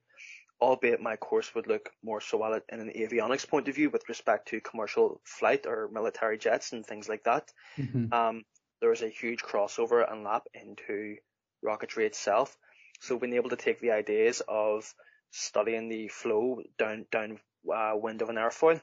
albeit 0.60 1.00
my 1.00 1.16
course 1.16 1.54
would 1.54 1.66
look 1.66 1.90
more 2.02 2.20
so 2.20 2.44
at 2.44 2.52
it 2.52 2.64
in 2.72 2.80
an 2.80 2.92
avionics 2.96 3.46
point 3.46 3.68
of 3.68 3.74
view 3.74 3.90
with 3.90 4.08
respect 4.08 4.48
to 4.48 4.60
commercial 4.60 5.20
flight 5.24 5.66
or 5.66 5.88
military 5.92 6.38
jets 6.38 6.72
and 6.72 6.84
things 6.84 7.08
like 7.08 7.24
that. 7.24 7.52
Mm-hmm. 7.76 8.12
Um, 8.12 8.44
there 8.80 8.92
is 8.92 9.02
a 9.02 9.08
huge 9.08 9.42
crossover 9.42 10.10
and 10.10 10.24
lap 10.24 10.46
into 10.54 11.16
rocketry 11.64 12.04
itself. 12.04 12.56
So 13.00 13.18
being 13.18 13.34
able 13.34 13.50
to 13.50 13.56
take 13.56 13.80
the 13.80 13.92
ideas 13.92 14.42
of 14.48 14.92
studying 15.30 15.88
the 15.88 16.08
flow 16.08 16.62
down 16.78 17.06
down 17.10 17.38
uh, 17.72 17.92
wind 17.94 18.22
of 18.22 18.28
an 18.28 18.36
airfoil, 18.36 18.80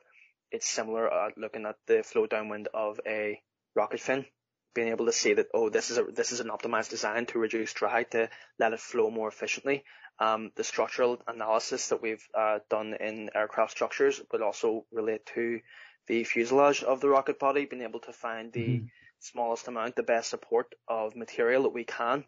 it's 0.52 0.68
similar 0.68 1.12
uh, 1.12 1.32
looking 1.38 1.66
at 1.66 1.78
the 1.88 2.04
flow 2.04 2.26
downwind 2.26 2.70
of 2.74 3.00
a 3.06 3.42
rocket 3.76 4.00
fin, 4.00 4.26
being 4.74 4.90
able 4.90 5.06
to 5.06 5.12
see 5.12 5.34
that 5.34 5.48
oh 5.54 5.70
this 5.70 5.92
is 5.92 5.98
a 5.98 6.04
this 6.04 6.32
is 6.32 6.40
an 6.40 6.48
optimized 6.48 6.90
design 6.90 7.26
to 7.28 7.40
reduce 7.40 7.74
drag 7.74 8.10
to 8.12 8.30
let 8.60 8.74
it 8.74 8.80
flow 8.80 9.10
more 9.10 9.28
efficiently. 9.28 9.84
Um, 10.18 10.52
the 10.56 10.64
structural 10.64 11.22
analysis 11.28 11.90
that 11.90 12.02
we've 12.02 12.26
uh, 12.34 12.60
done 12.70 12.94
in 12.94 13.30
aircraft 13.36 13.72
structures 13.72 14.22
would 14.32 14.42
also 14.42 14.86
relate 14.92 15.26
to 15.36 15.60
the 16.08 16.24
fuselage 16.24 16.84
of 16.84 17.02
the 17.02 17.10
rocket 17.10 17.38
body, 17.38 17.66
being 17.66 17.82
able 17.82 18.00
to 18.02 18.14
find 18.14 18.54
the 18.54 18.78
mm-hmm. 18.78 18.86
smallest 19.20 19.68
amount, 19.68 19.98
the 19.98 20.04
best 20.04 20.30
support 20.30 20.74
of 20.88 21.18
material 21.18 21.64
that 21.64 21.74
we 21.74 21.84
can 21.84 22.24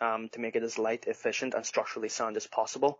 um, 0.00 0.28
to 0.30 0.40
make 0.40 0.56
it 0.56 0.62
as 0.62 0.78
light, 0.78 1.06
efficient, 1.06 1.54
and 1.54 1.64
structurally 1.64 2.08
sound 2.08 2.36
as 2.36 2.46
possible. 2.46 2.98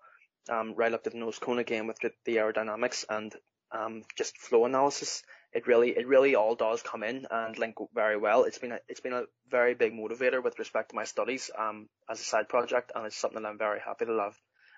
Um, 0.48 0.74
right 0.76 0.92
up 0.92 1.04
to 1.04 1.10
the 1.10 1.18
nose 1.18 1.38
cone 1.38 1.58
again 1.58 1.86
with 1.86 1.98
the 2.00 2.36
aerodynamics 2.36 3.04
and 3.10 3.34
um, 3.70 4.02
just 4.16 4.36
flow 4.38 4.64
analysis. 4.64 5.22
It 5.52 5.66
really, 5.66 5.90
it 5.90 6.06
really 6.06 6.34
all 6.34 6.54
does 6.54 6.82
come 6.82 7.02
in 7.02 7.26
and 7.30 7.58
link 7.58 7.76
very 7.94 8.16
well. 8.16 8.44
It's 8.44 8.58
been 8.58 8.72
a, 8.72 8.78
it's 8.88 9.00
been 9.00 9.12
a 9.12 9.24
very 9.50 9.74
big 9.74 9.92
motivator 9.92 10.42
with 10.42 10.58
respect 10.58 10.90
to 10.90 10.96
my 10.96 11.04
studies 11.04 11.50
um, 11.58 11.88
as 12.08 12.20
a 12.20 12.24
side 12.24 12.48
project, 12.48 12.92
and 12.94 13.06
it's 13.06 13.16
something 13.16 13.42
that 13.42 13.48
I'm 13.48 13.58
very 13.58 13.80
happy 13.80 14.06
to 14.06 14.18
have. 14.18 14.36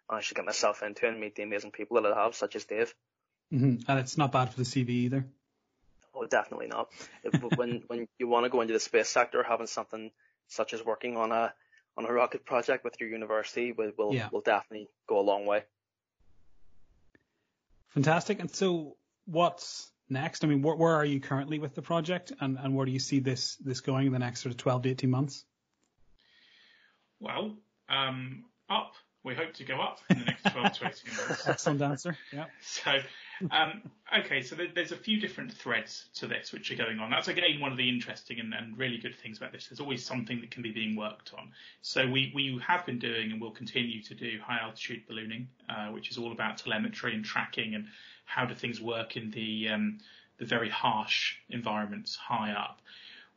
I 0.09 0.20
should 0.20 0.37
get 0.37 0.44
myself 0.44 0.83
into 0.83 1.06
and 1.06 1.20
meet 1.20 1.37
the 1.37 1.44
amazing 1.44 1.70
people 1.70 2.00
that 2.02 2.12
I 2.12 2.24
have, 2.24 2.35
such 2.35 2.56
as 2.56 2.64
Dave. 2.64 2.92
Mm-hmm. 3.52 3.90
And 3.90 4.00
it's 4.00 4.18
not 4.18 4.33
bad 4.33 4.50
for 4.50 4.56
the 4.56 4.64
CV 4.64 4.88
either. 4.90 5.24
Oh, 6.14 6.26
definitely 6.26 6.66
not. 6.66 6.88
when 7.56 7.83
when 7.87 8.09
you 8.18 8.28
want 8.28 8.44
to 8.44 8.50
go 8.50 8.61
into 8.61 8.74
the 8.74 8.80
space 8.80 9.09
sector, 9.09 9.44
having 9.44 9.66
something 9.66 10.11
such 10.48 10.74
as 10.74 10.85
working 10.85 11.16
on 11.16 11.30
a 11.30 11.54
on 11.96 12.07
a 12.07 12.12
rocket 12.12 12.44
project 12.44 12.85
with 12.85 12.94
your 13.00 13.09
university 13.09 13.72
will 13.72 13.92
will, 13.96 14.14
yeah. 14.14 14.29
will 14.33 14.40
definitely 14.40 14.88
go 15.07 15.18
a 15.18 15.22
long 15.22 15.46
way. 15.46 15.64
Fantastic. 17.88 18.40
And 18.40 18.50
so, 18.50 18.96
what's 19.26 19.90
next? 20.09 20.44
I 20.44 20.48
mean, 20.48 20.62
where, 20.62 20.76
where 20.76 20.94
are 20.94 21.05
you 21.05 21.20
currently 21.20 21.59
with 21.59 21.74
the 21.74 21.83
project, 21.83 22.33
and, 22.40 22.57
and 22.59 22.74
where 22.74 22.87
do 22.87 22.92
you 22.92 22.98
see 22.98 23.20
this 23.20 23.57
this 23.57 23.81
going 23.81 24.07
in 24.07 24.12
the 24.12 24.18
next 24.18 24.40
sort 24.40 24.53
of 24.53 24.59
12 24.59 24.83
to 24.83 24.90
18 24.90 25.11
months? 25.11 25.44
Well, 27.18 27.57
um, 27.88 28.44
up. 28.68 28.94
We 29.22 29.35
hope 29.35 29.53
to 29.55 29.64
go 29.64 29.79
up 29.79 29.98
in 30.09 30.20
the 30.20 30.24
next 30.24 30.42
12 30.50 30.72
to 30.72 30.87
18 30.87 30.92
months. 31.29 31.42
Excellent 31.48 31.83
answer. 31.83 32.16
Yeah. 32.33 32.46
So, 32.62 32.98
um, 33.50 33.83
okay, 34.18 34.42
so 34.42 34.57
there's 34.74 34.92
a 34.92 34.96
few 34.96 35.20
different 35.20 35.53
threads 35.53 36.07
to 36.14 36.26
this 36.26 36.53
which 36.53 36.70
are 36.70 36.76
going 36.76 36.98
on. 36.98 37.11
That's 37.11 37.29
again 37.29 37.61
one 37.61 37.72
of 37.72 37.79
the 37.79 37.88
interesting 37.88 38.40
and, 38.40 38.53
and, 38.55 38.76
really 38.76 38.98
good 38.98 39.14
things 39.14 39.38
about 39.38 39.53
this. 39.53 39.68
There's 39.68 39.81
always 39.81 40.05
something 40.05 40.40
that 40.40 40.50
can 40.50 40.62
be 40.62 40.72
being 40.72 40.96
worked 40.96 41.33
on. 41.37 41.50
So 41.83 42.07
we, 42.07 42.33
we 42.35 42.61
have 42.66 42.85
been 42.87 42.98
doing 42.98 43.33
and 43.33 43.40
will 43.40 43.50
continue 43.50 44.03
to 44.03 44.14
do 44.14 44.38
high 44.44 44.59
altitude 44.61 45.07
ballooning, 45.07 45.48
uh, 45.68 45.88
which 45.88 46.11
is 46.11 46.18
all 46.18 46.33
about 46.33 46.59
telemetry 46.59 47.14
and 47.14 47.24
tracking 47.24 47.74
and 47.74 47.87
how 48.24 48.44
do 48.44 48.55
things 48.55 48.81
work 48.81 49.16
in 49.16 49.31
the 49.31 49.68
um, 49.68 49.98
the 50.38 50.46
very 50.46 50.70
harsh 50.70 51.37
environments 51.50 52.16
high 52.16 52.53
up 52.53 52.81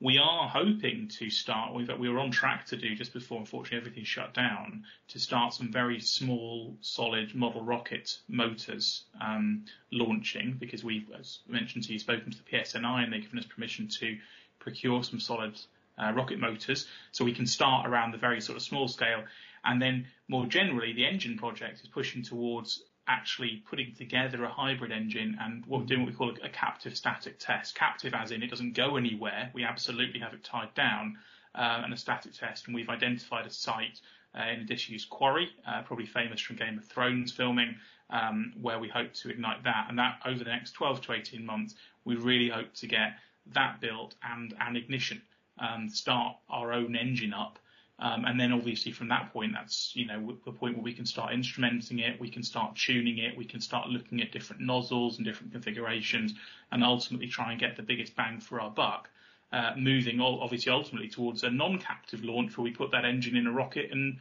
we 0.04 0.18
are 0.18 0.50
hoping 0.50 1.08
to 1.08 1.30
start, 1.30 1.74
we 1.74 2.10
were 2.10 2.20
on 2.20 2.30
track 2.30 2.66
to 2.66 2.76
do 2.76 2.94
just 2.94 3.14
before 3.14 3.40
unfortunately 3.40 3.78
everything 3.78 4.04
shut 4.04 4.34
down, 4.34 4.84
to 5.08 5.18
start 5.18 5.54
some 5.54 5.72
very 5.72 6.02
small, 6.02 6.76
solid 6.82 7.34
model 7.34 7.64
rocket 7.64 8.18
motors 8.28 9.06
um, 9.22 9.64
launching 9.94 10.58
because 10.60 10.84
we've, 10.84 11.10
as 11.18 11.40
mentioned 11.48 11.86
to 11.86 11.94
you, 11.94 12.00
spoken 12.00 12.34
to 12.34 12.38
the 12.38 12.44
PSNI 12.52 13.06
and 13.06 13.14
they've 13.14 13.22
given 13.22 13.40
us 13.40 13.46
permission 13.46 13.88
to 13.88 14.18
procure 14.60 15.06
some 15.06 15.22
solid 15.22 15.58
uh, 15.98 16.12
rocket 16.14 16.38
motors 16.38 16.86
so 17.14 17.24
we 17.24 17.34
can 17.34 17.48
start 17.48 17.88
around 17.88 18.12
the 18.12 18.18
very 18.18 18.42
sort 18.42 18.58
of 18.58 18.62
small 18.62 18.90
scale. 18.90 19.24
And 19.64 19.82
then 19.82 20.08
more 20.28 20.46
generally, 20.48 20.92
the 20.92 21.06
engine 21.06 21.38
project 21.38 21.80
is 21.82 21.88
pushing 21.88 22.24
towards 22.24 22.84
actually 23.08 23.64
putting 23.70 23.94
together 23.94 24.44
a 24.44 24.50
hybrid 24.50 24.92
engine 24.92 25.38
and 25.42 25.66
what, 25.66 25.82
we're 25.82 25.86
doing 25.86 26.02
what 26.02 26.10
we 26.10 26.16
call 26.16 26.30
a, 26.30 26.46
a, 26.46 26.50
captive 26.50 26.96
static 26.96 27.38
test. 27.40 27.76
Captive 27.76 28.14
as 28.14 28.32
in 28.32 28.42
it 28.42 28.50
doesn't 28.50 28.74
go 28.74 28.96
anywhere. 28.96 29.52
We 29.54 29.64
absolutely 29.64 30.20
have 30.22 30.34
it 30.34 30.44
tied 30.44 30.74
down 30.74 31.18
uh, 31.56 31.82
and 31.84 31.94
a 31.94 31.98
static 31.98 32.34
test. 32.34 32.68
And 32.68 32.76
we've 32.76 32.90
identified 32.90 33.46
a 33.46 33.50
site 33.50 34.00
uh, 34.38 34.44
in 34.54 34.62
a 34.62 34.64
disused 34.64 35.10
quarry, 35.10 35.50
uh, 35.68 35.82
probably 35.84 36.06
famous 36.06 36.42
from 36.42 36.56
Game 36.56 36.78
of 36.78 36.86
Thrones 36.86 37.32
filming, 37.32 37.76
um, 38.10 38.54
where 38.62 38.80
we 38.80 38.88
hope 38.88 39.14
to 39.14 39.30
ignite 39.30 39.64
that. 39.64 39.88
And 39.90 40.00
that 40.00 40.20
over 40.26 40.44
the 40.44 40.50
next 40.50 40.72
12 40.72 41.02
to 41.02 41.14
18 41.14 41.46
months, 41.46 41.76
we 42.06 42.16
really 42.16 42.50
hope 42.50 42.74
to 42.76 42.88
get 42.88 43.18
that 43.54 43.82
built 43.82 44.16
and 44.24 44.54
an 44.60 44.76
ignition, 44.76 45.22
um, 45.60 45.90
start 45.90 46.38
our 46.50 46.72
own 46.74 46.96
engine 46.96 47.34
up 47.34 47.60
um, 48.04 48.26
and 48.26 48.38
then 48.38 48.52
obviously 48.52 48.92
from 48.92 49.08
that 49.08 49.32
point, 49.32 49.54
that's, 49.54 49.96
you 49.96 50.06
know, 50.06 50.36
the 50.44 50.52
point 50.52 50.76
where 50.76 50.84
we 50.84 50.92
can 50.92 51.06
start 51.06 51.32
instrumenting 51.32 52.02
it, 52.02 52.20
we 52.20 52.30
can 52.30 52.44
start 52.44 52.76
tuning 52.76 53.18
it, 53.18 53.38
we 53.38 53.46
can 53.46 53.62
start 53.62 53.88
looking 53.88 54.22
at 54.22 54.34
different 54.34 54.62
nozzles 54.62 55.16
and 55.16 55.26
different 55.26 55.54
configurations 55.54 56.34
and 56.70 56.84
ultimately 56.84 57.28
try 57.28 57.52
and 57.52 57.62
get 57.62 57.78
the 57.78 57.82
biggest 57.82 58.14
bang 58.14 58.42
for 58.42 58.60
our 58.60 58.70
buck. 58.70 59.10
Uh, 59.54 59.72
moving 59.78 60.20
obviously 60.20 60.70
ultimately 60.70 61.08
towards 61.08 61.44
a 61.44 61.50
non-captive 61.50 62.26
launch 62.26 62.58
where 62.58 62.66
we 62.66 62.72
put 62.72 62.92
that 62.92 63.06
engine 63.06 63.38
in 63.38 63.48
a 63.48 63.52
rocket 63.54 63.90
and, 63.90 64.18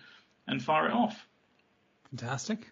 and 0.47 0.63
fire 0.63 0.87
it 0.87 0.93
off. 0.93 1.27
Fantastic. 2.11 2.71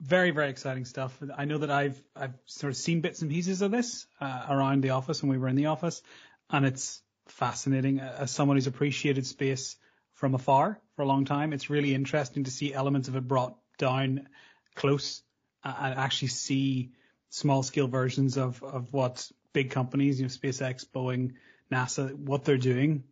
Very, 0.00 0.30
very 0.30 0.50
exciting 0.50 0.84
stuff. 0.84 1.20
I 1.36 1.46
know 1.46 1.58
that 1.58 1.70
I've, 1.70 2.00
I've 2.14 2.34
sort 2.46 2.70
of 2.70 2.76
seen 2.76 3.00
bits 3.00 3.22
and 3.22 3.30
pieces 3.30 3.60
of 3.62 3.72
this, 3.72 4.06
uh, 4.20 4.46
around 4.48 4.84
the 4.84 4.90
office 4.90 5.20
when 5.20 5.30
we 5.30 5.38
were 5.38 5.48
in 5.48 5.56
the 5.56 5.66
office 5.66 6.00
and 6.48 6.64
it's, 6.64 7.02
fascinating. 7.30 8.00
As 8.00 8.30
someone 8.30 8.56
who's 8.56 8.66
appreciated 8.66 9.26
space 9.26 9.76
from 10.14 10.34
afar 10.34 10.80
for 10.96 11.02
a 11.02 11.06
long 11.06 11.24
time, 11.24 11.52
it's 11.52 11.70
really 11.70 11.94
interesting 11.94 12.44
to 12.44 12.50
see 12.50 12.74
elements 12.74 13.08
of 13.08 13.16
it 13.16 13.26
brought 13.26 13.56
down 13.78 14.28
close 14.74 15.22
and 15.64 15.98
actually 15.98 16.28
see 16.28 16.92
small 17.30 17.62
scale 17.62 17.88
versions 17.88 18.36
of, 18.36 18.62
of 18.62 18.92
what 18.92 19.30
big 19.52 19.70
companies, 19.70 20.20
you 20.20 20.26
know, 20.26 20.30
SpaceX, 20.30 20.86
Boeing, 20.86 21.34
NASA, 21.70 22.14
what 22.14 22.44
they're 22.44 22.56
doing. 22.56 23.04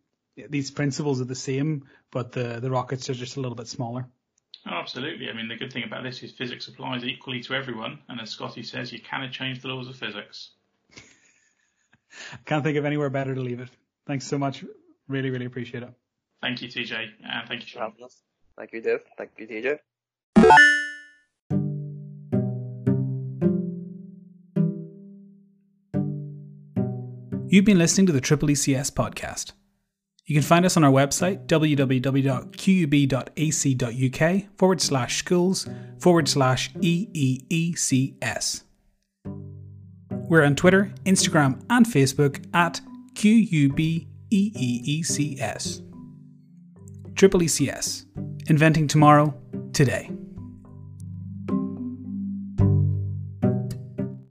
These 0.49 0.71
principles 0.71 1.19
are 1.21 1.25
the 1.25 1.35
same, 1.35 1.85
but 2.11 2.31
the, 2.31 2.59
the 2.59 2.69
rockets 2.69 3.09
are 3.09 3.13
just 3.13 3.37
a 3.37 3.41
little 3.41 3.55
bit 3.55 3.67
smaller. 3.67 4.07
Oh, 4.65 4.75
absolutely. 4.75 5.29
I 5.29 5.33
mean, 5.33 5.47
the 5.47 5.55
good 5.55 5.71
thing 5.71 5.83
about 5.83 6.03
this 6.03 6.21
is 6.23 6.31
physics 6.31 6.67
applies 6.67 7.03
equally 7.03 7.41
to 7.41 7.53
everyone. 7.53 7.99
And 8.09 8.19
as 8.19 8.31
Scotty 8.31 8.63
says, 8.63 8.91
you 8.91 8.99
cannot 8.99 9.31
change 9.31 9.61
the 9.61 9.69
laws 9.69 9.87
of 9.87 9.95
physics. 9.95 10.49
I 10.93 12.37
can't 12.45 12.63
think 12.63 12.77
of 12.77 12.85
anywhere 12.85 13.09
better 13.09 13.33
to 13.33 13.41
leave 13.41 13.61
it. 13.61 13.69
Thanks 14.07 14.25
so 14.25 14.37
much. 14.37 14.63
Really, 15.07 15.29
really 15.29 15.45
appreciate 15.45 15.83
it. 15.83 15.89
Thank 16.41 16.61
you, 16.61 16.69
TJ. 16.69 16.93
And 17.23 17.47
thank 17.47 17.61
you, 17.61 17.67
Sean. 17.67 17.93
Thank 18.57 18.73
you, 18.73 18.81
Dave. 18.81 18.99
Thank 19.17 19.31
you, 19.37 19.47
TJ. 19.47 19.79
You've 27.49 27.65
been 27.65 27.77
listening 27.77 28.07
to 28.07 28.13
the 28.13 28.19
Triple 28.19 28.49
ECS 28.49 28.91
podcast. 28.91 29.53
You 30.25 30.35
can 30.35 30.43
find 30.43 30.65
us 30.65 30.75
on 30.75 30.83
our 30.83 30.91
website, 30.91 31.47
www.qub.ac.uk 31.47 32.27
forward 34.57 34.81
slash 34.81 35.17
schools 35.17 35.69
forward 35.97 36.27
slash 36.27 36.73
EEECS. 36.73 38.63
We're 40.11 40.43
on 40.43 40.55
Twitter, 40.57 40.91
Instagram, 41.05 41.63
and 41.69 41.85
Facebook 41.85 42.45
at 42.53 42.81
Q 43.17 43.31
U 43.31 43.73
B 43.73 44.07
E 44.29 44.51
E 44.55 44.81
E 44.85 45.01
C 45.01 45.39
S. 45.39 45.81
Triple 47.15 47.39
ECS. 47.39 48.05
Inventing 48.47 48.87
tomorrow, 48.87 49.33
today. 49.73 50.11